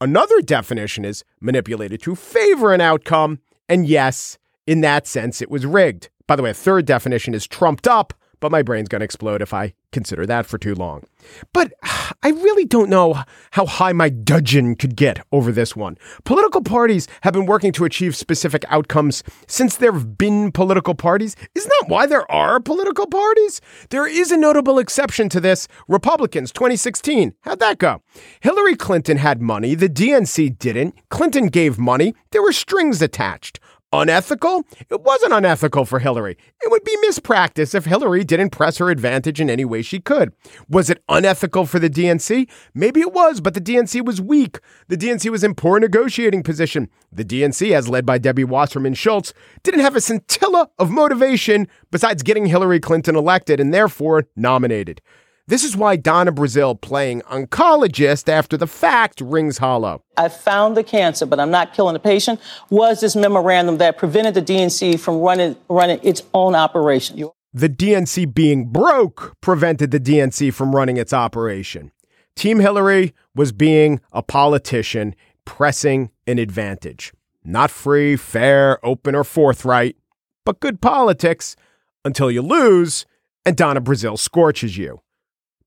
Another 0.00 0.40
definition 0.40 1.04
is 1.04 1.24
manipulated 1.40 2.00
to 2.02 2.14
favor 2.14 2.72
an 2.72 2.80
outcome. 2.80 3.40
And 3.68 3.86
yes, 3.86 4.38
in 4.66 4.80
that 4.82 5.06
sense, 5.06 5.42
it 5.42 5.50
was 5.50 5.66
rigged. 5.66 6.08
By 6.26 6.36
the 6.36 6.42
way, 6.42 6.50
a 6.50 6.54
third 6.54 6.84
definition 6.84 7.34
is 7.34 7.46
trumped 7.46 7.88
up 7.88 8.14
but 8.40 8.52
my 8.52 8.62
brain's 8.62 8.88
going 8.88 9.00
to 9.00 9.04
explode 9.04 9.42
if 9.42 9.54
I 9.54 9.74
consider 9.92 10.26
that 10.26 10.46
for 10.46 10.58
too 10.58 10.74
long. 10.74 11.04
But 11.52 11.72
I 12.22 12.30
really 12.30 12.64
don't 12.64 12.90
know 12.90 13.22
how 13.52 13.66
high 13.66 13.92
my 13.92 14.08
dudgeon 14.08 14.74
could 14.74 14.96
get 14.96 15.24
over 15.32 15.52
this 15.52 15.76
one. 15.76 15.96
Political 16.24 16.62
parties 16.62 17.06
have 17.22 17.32
been 17.32 17.46
working 17.46 17.72
to 17.72 17.84
achieve 17.84 18.16
specific 18.16 18.64
outcomes 18.68 19.22
since 19.46 19.76
there 19.76 19.92
have 19.92 20.18
been 20.18 20.50
political 20.52 20.94
parties. 20.94 21.36
Isn't 21.54 21.72
that 21.80 21.88
why 21.88 22.06
there 22.06 22.30
are 22.30 22.60
political 22.60 23.06
parties? 23.06 23.60
There 23.90 24.06
is 24.06 24.30
a 24.30 24.36
notable 24.36 24.78
exception 24.78 25.28
to 25.30 25.40
this 25.40 25.68
Republicans 25.86 26.52
2016. 26.52 27.34
How'd 27.42 27.60
that 27.60 27.78
go? 27.78 28.02
Hillary 28.40 28.74
Clinton 28.74 29.18
had 29.18 29.40
money, 29.40 29.74
the 29.74 29.88
DNC 29.88 30.58
didn't. 30.58 30.94
Clinton 31.08 31.46
gave 31.46 31.78
money, 31.78 32.14
there 32.30 32.42
were 32.42 32.52
strings 32.52 33.00
attached. 33.00 33.57
Unethical? 33.90 34.64
It 34.90 35.00
wasn't 35.00 35.32
unethical 35.32 35.86
for 35.86 35.98
Hillary. 35.98 36.36
It 36.60 36.70
would 36.70 36.84
be 36.84 36.94
mispractice 37.06 37.74
if 37.74 37.86
Hillary 37.86 38.22
didn't 38.22 38.50
press 38.50 38.76
her 38.76 38.90
advantage 38.90 39.40
in 39.40 39.48
any 39.48 39.64
way 39.64 39.80
she 39.80 39.98
could. 39.98 40.34
Was 40.68 40.90
it 40.90 41.02
unethical 41.08 41.64
for 41.64 41.78
the 41.78 41.88
DNC? 41.88 42.50
Maybe 42.74 43.00
it 43.00 43.14
was, 43.14 43.40
but 43.40 43.54
the 43.54 43.62
DNC 43.62 44.04
was 44.04 44.20
weak. 44.20 44.58
The 44.88 44.98
DNC 44.98 45.30
was 45.30 45.42
in 45.42 45.54
poor 45.54 45.80
negotiating 45.80 46.42
position. 46.42 46.90
The 47.10 47.24
DNC, 47.24 47.72
as 47.72 47.88
led 47.88 48.04
by 48.04 48.18
Debbie 48.18 48.44
Wasserman 48.44 48.92
Schultz, 48.92 49.32
didn't 49.62 49.80
have 49.80 49.96
a 49.96 50.02
scintilla 50.02 50.68
of 50.78 50.90
motivation 50.90 51.66
besides 51.90 52.22
getting 52.22 52.44
Hillary 52.44 52.80
Clinton 52.80 53.16
elected 53.16 53.58
and 53.58 53.72
therefore 53.72 54.28
nominated. 54.36 55.00
This 55.48 55.64
is 55.64 55.78
why 55.78 55.96
Donna 55.96 56.30
Brazile 56.30 56.78
playing 56.78 57.22
oncologist 57.22 58.28
after 58.28 58.58
the 58.58 58.66
fact 58.66 59.22
rings 59.22 59.56
hollow. 59.56 60.02
I 60.18 60.28
found 60.28 60.76
the 60.76 60.84
cancer, 60.84 61.24
but 61.24 61.40
I'm 61.40 61.50
not 61.50 61.72
killing 61.72 61.94
the 61.94 62.00
patient. 62.00 62.38
Was 62.68 63.00
this 63.00 63.16
memorandum 63.16 63.78
that 63.78 63.96
prevented 63.96 64.34
the 64.34 64.42
DNC 64.42 65.00
from 65.00 65.20
running 65.20 65.56
running 65.70 66.00
its 66.02 66.22
own 66.34 66.54
operation? 66.54 67.30
The 67.54 67.70
DNC 67.70 68.34
being 68.34 68.66
broke 68.66 69.36
prevented 69.40 69.90
the 69.90 69.98
DNC 69.98 70.52
from 70.52 70.76
running 70.76 70.98
its 70.98 71.14
operation. 71.14 71.92
Team 72.36 72.60
Hillary 72.60 73.14
was 73.34 73.50
being 73.50 74.02
a 74.12 74.22
politician 74.22 75.14
pressing 75.46 76.10
an 76.26 76.38
advantage. 76.38 77.14
Not 77.42 77.70
free, 77.70 78.16
fair, 78.16 78.84
open, 78.84 79.14
or 79.14 79.24
forthright, 79.24 79.96
but 80.44 80.60
good 80.60 80.82
politics 80.82 81.56
until 82.04 82.30
you 82.30 82.42
lose 82.42 83.06
and 83.46 83.56
Donna 83.56 83.80
Brazile 83.80 84.18
scorches 84.18 84.76
you. 84.76 85.00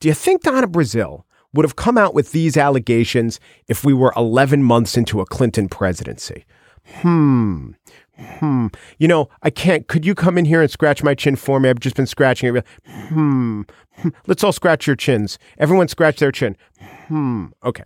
Do 0.02 0.08
you 0.08 0.16
think 0.16 0.42
Donna 0.42 0.68
Brazile 0.68 1.26
would 1.54 1.64
have 1.64 1.76
come 1.76 1.96
out 1.96 2.16
with 2.16 2.32
these 2.32 2.58
allegations 2.58 3.40
if 3.68 3.86
we 3.86 3.94
were 3.94 4.12
11 4.18 4.64
months 4.64 4.98
into 4.98 5.22
a 5.22 5.28
Clinton 5.28 5.70
presidency? 5.70 6.46
Hmm. 6.88 7.74
Hmm. 8.18 8.68
You 8.98 9.08
know, 9.08 9.30
I 9.44 9.52
can't. 9.52 9.88
Could 9.88 10.04
you 10.04 10.16
come 10.16 10.40
in 10.40 10.46
here 10.46 10.60
and 10.60 10.72
scratch 10.72 11.04
my 11.04 11.14
chin 11.14 11.36
for 11.36 11.60
me? 11.60 11.70
I've 11.70 11.80
just 11.80 11.96
been 11.96 12.08
scratching 12.08 12.56
it. 12.56 12.66
Hmm. 12.88 13.62
hmm. 13.98 14.10
Let's 14.26 14.44
all 14.44 14.52
scratch 14.52 14.88
your 14.88 14.96
chins. 14.96 15.38
Everyone 15.60 15.88
scratch 15.88 16.18
their 16.18 16.32
chin. 16.32 16.58
Hmm. 17.08 17.48
Okay. 17.64 17.84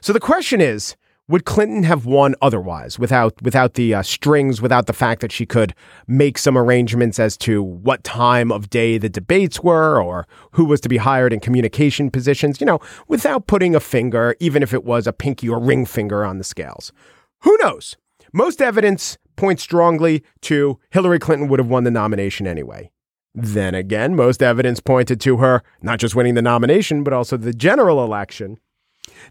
So 0.00 0.14
the 0.14 0.20
question 0.20 0.62
is 0.62 0.96
would 1.32 1.46
Clinton 1.46 1.82
have 1.84 2.04
won 2.04 2.34
otherwise 2.42 2.98
without 2.98 3.40
without 3.40 3.72
the 3.72 3.94
uh, 3.94 4.02
strings, 4.02 4.60
without 4.60 4.84
the 4.84 4.92
fact 4.92 5.22
that 5.22 5.32
she 5.32 5.46
could 5.46 5.74
make 6.06 6.36
some 6.36 6.58
arrangements 6.58 7.18
as 7.18 7.38
to 7.38 7.62
what 7.62 8.04
time 8.04 8.52
of 8.52 8.68
day 8.68 8.98
the 8.98 9.08
debates 9.08 9.60
were 9.60 9.98
or 9.98 10.28
who 10.50 10.66
was 10.66 10.78
to 10.82 10.90
be 10.90 10.98
hired 10.98 11.32
in 11.32 11.40
communication 11.40 12.10
positions, 12.10 12.60
you 12.60 12.66
know, 12.66 12.80
without 13.08 13.46
putting 13.46 13.74
a 13.74 13.80
finger, 13.80 14.36
even 14.40 14.62
if 14.62 14.74
it 14.74 14.84
was 14.84 15.06
a 15.06 15.12
pinky 15.12 15.48
or 15.48 15.58
ring 15.58 15.86
finger 15.86 16.22
on 16.22 16.36
the 16.36 16.44
scales? 16.44 16.92
Who 17.40 17.56
knows? 17.62 17.96
Most 18.34 18.60
evidence 18.60 19.16
points 19.36 19.62
strongly 19.62 20.22
to 20.42 20.78
Hillary 20.90 21.18
Clinton 21.18 21.48
would 21.48 21.60
have 21.60 21.68
won 21.68 21.84
the 21.84 21.90
nomination 21.90 22.46
anyway. 22.46 22.90
Then 23.34 23.74
again, 23.74 24.14
most 24.14 24.42
evidence 24.42 24.80
pointed 24.80 25.18
to 25.22 25.38
her 25.38 25.62
not 25.80 25.98
just 25.98 26.14
winning 26.14 26.34
the 26.34 26.42
nomination, 26.42 27.02
but 27.02 27.14
also 27.14 27.38
the 27.38 27.54
general 27.54 28.04
election. 28.04 28.58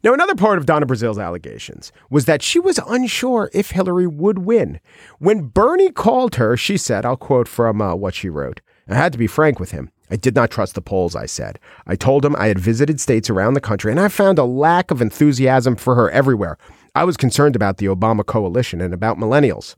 Now, 0.04 0.14
another 0.14 0.36
part 0.36 0.58
of 0.58 0.66
Donna 0.66 0.86
Brazile's 0.86 1.20
allegations 1.20 1.92
was 2.10 2.26
that 2.26 2.42
she 2.42 2.60
was 2.60 2.80
unsure 2.88 3.52
if 3.54 3.72
Hillary 3.72 4.08
would 4.08 4.40
win. 4.40 4.80
When 5.20 5.48
Bernie 5.48 5.92
called 5.92 6.36
her, 6.36 6.58
she 6.58 6.76
said, 6.78 7.06
I'll 7.06 7.18
quote 7.18 7.48
from 7.48 7.82
uh, 7.82 7.94
what 7.96 8.16
she 8.16 8.30
wrote 8.30 8.62
I 8.90 8.96
had 8.96 9.12
to 9.14 9.20
be 9.20 9.28
frank 9.28 9.60
with 9.60 9.72
him. 9.72 9.92
I 10.10 10.18
did 10.18 10.36
not 10.36 10.52
trust 10.52 10.76
the 10.76 10.82
polls, 10.82 11.16
I 11.16 11.26
said. 11.26 11.60
I 11.88 11.96
told 11.96 12.26
him 12.26 12.36
I 12.36 12.48
had 12.48 12.60
visited 12.60 13.00
states 13.00 13.30
around 13.30 13.54
the 13.54 13.62
country 13.62 13.92
and 13.92 14.00
I 14.00 14.10
found 14.10 14.38
a 14.40 14.44
lack 14.44 14.92
of 14.92 15.02
enthusiasm 15.02 15.78
for 15.78 15.96
her 15.96 16.10
everywhere. 16.12 16.58
I 16.94 17.06
was 17.06 17.16
concerned 17.16 17.56
about 17.56 17.78
the 17.78 17.86
Obama 17.86 18.26
coalition 18.26 18.82
and 18.82 18.94
about 18.94 19.18
millennials. 19.18 19.76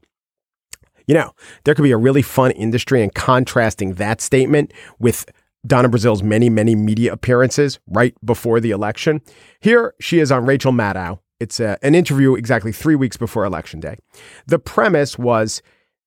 You 1.06 1.14
know, 1.14 1.34
there 1.66 1.76
could 1.76 1.84
be 1.84 1.92
a 1.92 1.98
really 1.98 2.22
fun 2.22 2.52
industry 2.52 3.04
in 3.04 3.10
contrasting 3.12 3.96
that 3.96 4.22
statement 4.22 4.74
with 5.00 5.26
Donna 5.66 5.90
Brazile's 5.90 6.24
many, 6.24 6.50
many 6.50 6.76
media 6.76 7.14
appearances 7.14 7.80
right 7.88 8.14
before 8.26 8.60
the 8.60 8.72
election. 8.72 9.22
Here 9.60 9.94
she 10.00 10.20
is 10.20 10.32
on 10.32 10.46
Rachel 10.46 10.72
Maddow. 10.72 11.20
It's 11.40 11.60
a, 11.60 11.72
uh, 11.72 11.76
an 11.82 11.96
interview 11.96 12.36
exactly 12.36 12.72
three 12.72 12.96
weeks 12.96 13.18
before 13.18 13.46
Election 13.46 13.80
Day. 13.80 13.98
The 14.46 14.60
premise 14.60 15.18
was 15.18 15.62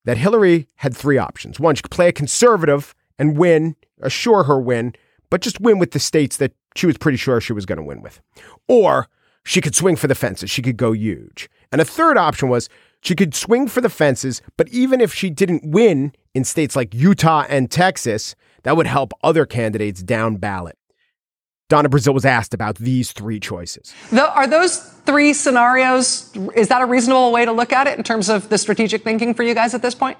that 0.04 0.16
Hillary 0.16 0.68
had 0.76 0.96
three 0.96 1.18
options. 1.18 1.58
One, 1.58 1.74
she 1.74 1.82
could 1.82 1.90
play 1.90 2.08
a 2.08 2.12
conservative 2.12 2.94
and 3.18 3.36
win, 3.36 3.76
assure 4.00 4.44
her 4.44 4.58
win, 4.58 4.94
but 5.30 5.40
just 5.40 5.60
win 5.60 5.78
with 5.78 5.90
the 5.90 5.98
states 5.98 6.36
that 6.36 6.52
she 6.74 6.86
was 6.86 6.98
pretty 6.98 7.18
sure 7.18 7.40
she 7.40 7.52
was 7.52 7.66
going 7.66 7.78
to 7.78 7.82
win 7.82 8.02
with. 8.02 8.20
Or 8.68 9.08
she 9.44 9.60
could 9.60 9.74
swing 9.74 9.96
for 9.96 10.06
the 10.06 10.14
fences. 10.14 10.50
She 10.50 10.62
could 10.62 10.76
go 10.76 10.92
huge. 10.92 11.48
And 11.72 11.80
a 11.80 11.84
third 11.84 12.16
option 12.16 12.48
was 12.48 12.68
she 13.00 13.14
could 13.14 13.34
swing 13.34 13.68
for 13.68 13.80
the 13.80 13.88
fences, 13.88 14.42
but 14.56 14.68
even 14.68 15.00
if 15.00 15.12
she 15.12 15.30
didn't 15.30 15.64
win 15.64 16.12
in 16.34 16.44
states 16.44 16.76
like 16.76 16.94
Utah 16.94 17.44
and 17.48 17.70
Texas, 17.70 18.34
that 18.66 18.76
would 18.76 18.88
help 18.88 19.12
other 19.22 19.46
candidates 19.46 20.02
down 20.02 20.36
ballot. 20.38 20.76
Donna 21.68 21.88
Brazile 21.88 22.12
was 22.12 22.24
asked 22.24 22.52
about 22.52 22.76
these 22.78 23.12
three 23.12 23.38
choices. 23.38 23.94
The, 24.10 24.28
are 24.28 24.48
those 24.48 24.78
three 25.06 25.34
scenarios, 25.34 26.32
is 26.56 26.66
that 26.66 26.82
a 26.82 26.86
reasonable 26.86 27.30
way 27.30 27.44
to 27.44 27.52
look 27.52 27.72
at 27.72 27.86
it 27.86 27.96
in 27.96 28.02
terms 28.02 28.28
of 28.28 28.48
the 28.48 28.58
strategic 28.58 29.04
thinking 29.04 29.34
for 29.34 29.44
you 29.44 29.54
guys 29.54 29.72
at 29.72 29.82
this 29.82 29.94
point? 29.94 30.18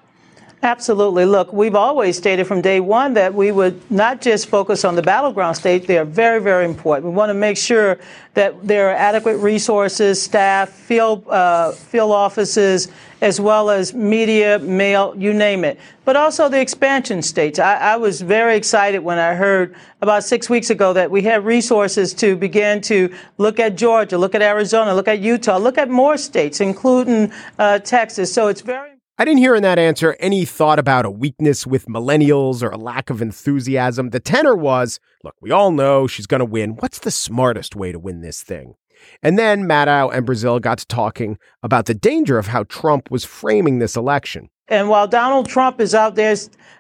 Absolutely. 0.63 1.27
Look, 1.27 1.53
we've 1.53 1.75
always 1.75 2.17
stated 2.17 2.47
from 2.47 2.61
day 2.63 2.81
one 2.81 3.15
that 3.15 3.33
we 3.33 3.53
would 3.53 3.79
not 3.91 4.21
just 4.21 4.49
focus 4.49 4.85
on 4.85 4.97
the 4.97 5.03
battleground 5.03 5.57
states. 5.57 5.87
They 5.87 5.99
are 5.99 6.05
very, 6.05 6.41
very 6.41 6.65
important. 6.65 7.07
We 7.07 7.15
want 7.15 7.31
to 7.31 7.35
make 7.35 7.59
sure 7.59 7.99
that 8.35 8.67
there 8.67 8.89
are 8.89 8.95
adequate 8.95 9.37
resources, 9.37 10.21
staff, 10.21 10.71
field, 10.71 11.29
uh, 11.29 11.73
field 11.73 12.11
offices, 12.11 12.89
as 13.21 13.39
well 13.41 13.71
as 13.71 13.95
media, 13.95 14.59
mail, 14.59 15.15
you 15.17 15.33
name 15.35 15.63
it. 15.63 15.79
But 16.05 16.17
also 16.17 16.49
the 16.49 16.61
expansion 16.61 17.23
states. 17.23 17.59
I, 17.59 17.77
I 17.77 17.97
was 17.97 18.21
very 18.23 18.57
excited 18.57 19.01
when 19.01 19.19
I 19.19 19.35
heard 19.35 19.75
about 20.01 20.25
six 20.25 20.49
weeks 20.51 20.71
ago 20.71 20.93
that 20.95 21.11
we 21.11 21.23
had 21.23 21.45
resources 21.45 22.15
to 22.15 22.35
begin 22.35 22.81
to 22.83 23.15
look 23.39 23.61
at 23.61 23.77
Georgia, 23.77 24.17
look 24.19 24.35
at 24.35 24.43
Arizona, 24.43 24.95
look 24.95 25.09
at 25.09 25.21
Utah, 25.21 25.59
look 25.59 25.79
at 25.79 25.91
more 25.91 26.17
states, 26.17 26.61
including 26.61 27.31
uh, 27.59 27.79
Texas. 27.79 28.33
So 28.33 28.49
it's 28.49 28.63
very 28.63 28.96
I 29.19 29.25
didn't 29.25 29.39
hear 29.39 29.55
in 29.55 29.63
that 29.63 29.79
answer 29.79 30.15
any 30.21 30.45
thought 30.45 30.79
about 30.79 31.07
a 31.07 31.11
weakness 31.11 31.67
with 31.67 31.87
millennials 31.87 32.63
or 32.63 32.69
a 32.69 32.77
lack 32.77 33.09
of 33.09 33.23
enthusiasm. 33.23 34.11
The 34.11 34.21
tenor 34.21 34.55
was 34.55 35.01
look, 35.25 35.35
we 35.41 35.51
all 35.51 35.71
know 35.71 36.07
she's 36.07 36.27
going 36.27 36.41
to 36.41 36.45
win. 36.45 36.73
What's 36.73 36.99
the 36.99 37.11
smartest 37.11 37.75
way 37.75 37.93
to 37.93 37.99
win 37.99 38.21
this 38.21 38.43
thing? 38.43 38.75
And 39.23 39.39
then 39.39 39.63
Maddow 39.63 40.15
and 40.15 40.27
Brazile 40.27 40.61
got 40.61 40.79
to 40.79 40.87
talking 40.87 41.39
about 41.63 41.87
the 41.87 41.95
danger 41.95 42.37
of 42.39 42.49
how 42.49 42.65
Trump 42.65 43.11
was 43.11 43.25
framing 43.25 43.79
this 43.79 43.97
election. 43.97 44.51
And 44.69 44.91
while 44.91 45.09
Donald 45.09 45.49
Trump 45.49 45.81
is 45.81 45.95
out 45.95 46.15
there 46.15 46.37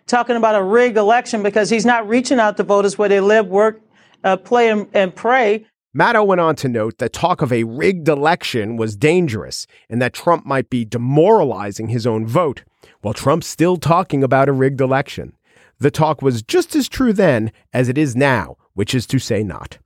talking 0.06 0.36
about 0.36 0.56
a 0.56 0.62
rigged 0.62 0.98
election 0.98 1.42
because 1.42 1.70
he's 1.70 1.86
not 1.86 2.06
reaching 2.06 2.38
out 2.38 2.58
to 2.58 2.64
voters 2.64 2.98
where 2.98 3.08
they 3.08 3.20
live, 3.20 3.46
work, 3.46 3.80
uh, 4.24 4.36
play, 4.36 4.68
and, 4.68 4.86
and 4.92 5.14
pray, 5.14 5.64
Maddow 5.96 6.26
went 6.26 6.42
on 6.42 6.56
to 6.56 6.68
note 6.68 6.98
that 6.98 7.14
talk 7.14 7.40
of 7.40 7.50
a 7.50 7.64
rigged 7.64 8.06
election 8.06 8.76
was 8.76 8.96
dangerous 8.96 9.66
and 9.88 10.02
that 10.02 10.12
Trump 10.12 10.44
might 10.44 10.68
be 10.68 10.84
demoralizing 10.84 11.88
his 11.88 12.06
own 12.06 12.26
vote. 12.26 12.64
While 13.00 13.14
Trump's 13.14 13.46
still 13.46 13.78
talking 13.78 14.22
about 14.22 14.50
a 14.50 14.52
rigged 14.52 14.82
election. 14.82 15.34
The 15.78 15.90
talk 15.90 16.20
was 16.20 16.42
just 16.42 16.76
as 16.76 16.86
true 16.86 17.14
then 17.14 17.50
as 17.72 17.88
it 17.88 17.96
is 17.96 18.14
now, 18.14 18.56
which 18.74 18.94
is 18.94 19.06
to 19.06 19.18
say, 19.18 19.42
not. 19.42 19.78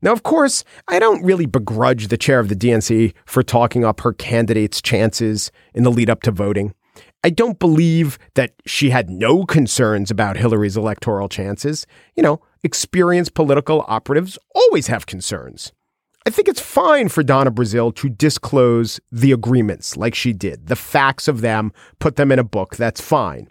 Now, 0.00 0.12
of 0.12 0.22
course, 0.22 0.64
I 0.88 0.98
don't 0.98 1.22
really 1.22 1.44
begrudge 1.44 2.08
the 2.08 2.16
chair 2.16 2.40
of 2.40 2.48
the 2.48 2.56
DNC 2.56 3.12
for 3.26 3.42
talking 3.42 3.84
up 3.84 4.00
her 4.00 4.14
candidate's 4.14 4.80
chances 4.80 5.52
in 5.74 5.82
the 5.82 5.90
lead 5.90 6.08
up 6.08 6.22
to 6.22 6.30
voting. 6.30 6.74
I 7.22 7.28
don't 7.28 7.58
believe 7.58 8.18
that 8.34 8.54
she 8.64 8.88
had 8.88 9.10
no 9.10 9.44
concerns 9.44 10.10
about 10.10 10.38
Hillary's 10.38 10.78
electoral 10.78 11.28
chances. 11.28 11.86
You 12.16 12.22
know, 12.22 12.40
experienced 12.62 13.34
political 13.34 13.84
operatives 13.88 14.38
always 14.54 14.86
have 14.88 15.06
concerns. 15.06 15.72
I 16.26 16.30
think 16.30 16.48
it's 16.48 16.60
fine 16.60 17.08
for 17.08 17.22
Donna 17.22 17.50
Brazile 17.50 17.94
to 17.96 18.10
disclose 18.10 19.00
the 19.10 19.32
agreements 19.32 19.96
like 19.96 20.14
she 20.14 20.34
did, 20.34 20.66
the 20.66 20.76
facts 20.76 21.28
of 21.28 21.40
them, 21.40 21.72
put 21.98 22.16
them 22.16 22.30
in 22.30 22.38
a 22.38 22.44
book. 22.44 22.76
That's 22.76 23.00
fine. 23.00 23.48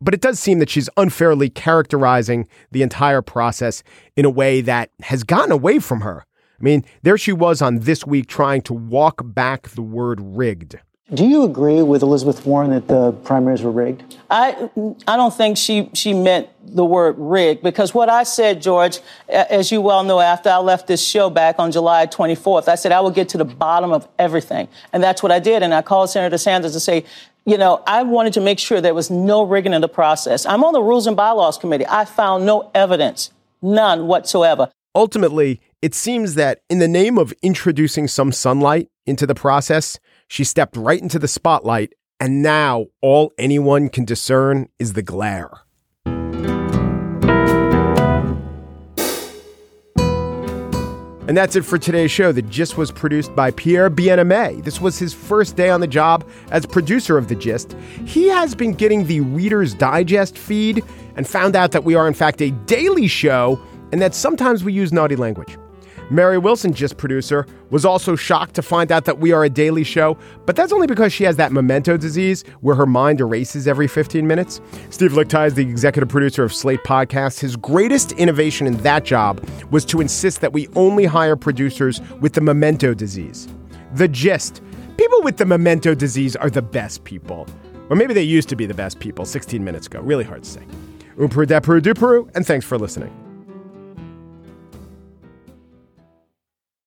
But 0.00 0.14
it 0.14 0.20
does 0.20 0.38
seem 0.38 0.60
that 0.60 0.70
she's 0.70 0.88
unfairly 0.96 1.48
characterizing 1.48 2.46
the 2.70 2.82
entire 2.82 3.22
process 3.22 3.82
in 4.16 4.24
a 4.24 4.30
way 4.30 4.60
that 4.60 4.90
has 5.02 5.24
gotten 5.24 5.50
away 5.50 5.80
from 5.80 6.02
her. 6.02 6.24
I 6.60 6.62
mean, 6.62 6.84
there 7.02 7.18
she 7.18 7.32
was 7.32 7.60
on 7.60 7.80
this 7.80 8.06
week 8.06 8.28
trying 8.28 8.62
to 8.62 8.74
walk 8.74 9.22
back 9.24 9.70
the 9.70 9.82
word 9.82 10.20
rigged. 10.20 10.78
Do 11.12 11.26
you 11.26 11.42
agree 11.44 11.82
with 11.82 12.00
Elizabeth 12.00 12.46
Warren 12.46 12.70
that 12.70 12.88
the 12.88 13.12
primaries 13.12 13.60
were 13.60 13.70
rigged? 13.70 14.16
I 14.30 14.70
I 15.06 15.16
don't 15.16 15.34
think 15.34 15.58
she 15.58 15.90
she 15.92 16.14
meant 16.14 16.48
the 16.64 16.84
word 16.84 17.16
rigged 17.18 17.62
because 17.62 17.92
what 17.92 18.08
I 18.08 18.22
said, 18.22 18.62
George, 18.62 19.00
as 19.28 19.70
you 19.70 19.82
well 19.82 20.02
know, 20.02 20.18
after 20.18 20.48
I 20.48 20.56
left 20.56 20.86
this 20.86 21.06
show 21.06 21.28
back 21.28 21.58
on 21.58 21.70
July 21.72 22.06
24th, 22.06 22.68
I 22.68 22.74
said 22.76 22.90
I 22.90 23.00
would 23.00 23.14
get 23.14 23.28
to 23.30 23.38
the 23.38 23.44
bottom 23.44 23.92
of 23.92 24.08
everything, 24.18 24.66
and 24.94 25.02
that's 25.02 25.22
what 25.22 25.30
I 25.30 25.40
did. 25.40 25.62
And 25.62 25.74
I 25.74 25.82
called 25.82 26.08
Senator 26.08 26.38
Sanders 26.38 26.72
to 26.72 26.80
say, 26.80 27.04
you 27.44 27.58
know, 27.58 27.82
I 27.86 28.02
wanted 28.02 28.32
to 28.34 28.40
make 28.40 28.58
sure 28.58 28.80
there 28.80 28.94
was 28.94 29.10
no 29.10 29.42
rigging 29.42 29.74
in 29.74 29.82
the 29.82 29.88
process. 29.88 30.46
I'm 30.46 30.64
on 30.64 30.72
the 30.72 30.82
Rules 30.82 31.06
and 31.06 31.14
Bylaws 31.14 31.58
Committee. 31.58 31.86
I 31.86 32.06
found 32.06 32.46
no 32.46 32.70
evidence, 32.74 33.30
none 33.60 34.06
whatsoever. 34.06 34.70
Ultimately, 34.94 35.60
it 35.84 35.94
seems 35.94 36.34
that 36.36 36.62
in 36.70 36.78
the 36.78 36.88
name 36.88 37.18
of 37.18 37.34
introducing 37.42 38.08
some 38.08 38.32
sunlight 38.32 38.88
into 39.04 39.26
the 39.26 39.34
process, 39.34 40.00
she 40.28 40.42
stepped 40.42 40.78
right 40.78 41.02
into 41.02 41.18
the 41.18 41.28
spotlight, 41.28 41.92
and 42.18 42.42
now 42.42 42.86
all 43.02 43.34
anyone 43.36 43.90
can 43.90 44.06
discern 44.06 44.66
is 44.78 44.94
the 44.94 45.02
glare. 45.02 45.50
And 51.26 51.36
that's 51.36 51.54
it 51.54 51.66
for 51.66 51.76
today's 51.76 52.10
show. 52.10 52.32
The 52.32 52.40
Gist 52.40 52.78
was 52.78 52.90
produced 52.90 53.36
by 53.36 53.50
Pierre 53.50 53.90
Bienaimé. 53.90 54.64
This 54.64 54.80
was 54.80 54.98
his 54.98 55.12
first 55.12 55.54
day 55.54 55.68
on 55.68 55.82
the 55.82 55.86
job 55.86 56.26
as 56.50 56.64
producer 56.64 57.18
of 57.18 57.28
The 57.28 57.34
Gist. 57.34 57.76
He 58.06 58.28
has 58.28 58.54
been 58.54 58.72
getting 58.72 59.04
the 59.04 59.20
Reader's 59.20 59.74
Digest 59.74 60.38
feed 60.38 60.82
and 61.14 61.28
found 61.28 61.54
out 61.54 61.72
that 61.72 61.84
we 61.84 61.94
are, 61.94 62.08
in 62.08 62.14
fact, 62.14 62.40
a 62.40 62.52
daily 62.52 63.06
show 63.06 63.60
and 63.92 64.00
that 64.00 64.14
sometimes 64.14 64.64
we 64.64 64.72
use 64.72 64.90
naughty 64.94 65.16
language. 65.16 65.58
Mary 66.10 66.38
Wilson, 66.38 66.72
Gist 66.72 66.96
producer, 66.96 67.46
was 67.70 67.84
also 67.84 68.14
shocked 68.14 68.54
to 68.54 68.62
find 68.62 68.92
out 68.92 69.04
that 69.06 69.18
we 69.18 69.32
are 69.32 69.44
a 69.44 69.50
daily 69.50 69.84
show, 69.84 70.18
but 70.46 70.54
that's 70.54 70.72
only 70.72 70.86
because 70.86 71.12
she 71.12 71.24
has 71.24 71.36
that 71.36 71.52
memento 71.52 71.96
disease 71.96 72.44
where 72.60 72.74
her 72.74 72.86
mind 72.86 73.20
erases 73.20 73.66
every 73.66 73.88
15 73.88 74.26
minutes. 74.26 74.60
Steve 74.90 75.12
Lickteig 75.12 75.46
is 75.46 75.54
the 75.54 75.62
executive 75.62 76.08
producer 76.08 76.44
of 76.44 76.52
Slate 76.52 76.82
Podcasts. 76.84 77.40
His 77.40 77.56
greatest 77.56 78.12
innovation 78.12 78.66
in 78.66 78.76
that 78.78 79.04
job 79.04 79.46
was 79.70 79.84
to 79.86 80.00
insist 80.00 80.40
that 80.40 80.52
we 80.52 80.68
only 80.76 81.04
hire 81.06 81.36
producers 81.36 82.00
with 82.20 82.34
the 82.34 82.40
memento 82.40 82.94
disease. 82.94 83.48
The 83.94 84.08
gist 84.08 84.60
people 84.96 85.22
with 85.22 85.38
the 85.38 85.46
memento 85.46 85.94
disease 85.94 86.36
are 86.36 86.50
the 86.50 86.62
best 86.62 87.04
people. 87.04 87.46
Or 87.90 87.96
maybe 87.96 88.14
they 88.14 88.22
used 88.22 88.48
to 88.50 88.56
be 88.56 88.66
the 88.66 88.74
best 88.74 89.00
people 89.00 89.24
16 89.24 89.62
minutes 89.62 89.86
ago. 89.86 90.00
Really 90.00 90.24
hard 90.24 90.44
to 90.44 90.50
say. 90.50 90.62
Umperu, 91.16 91.46
depuru, 91.46 91.80
duperu, 91.80 92.30
and 92.34 92.46
thanks 92.46 92.64
for 92.64 92.78
listening. 92.78 93.23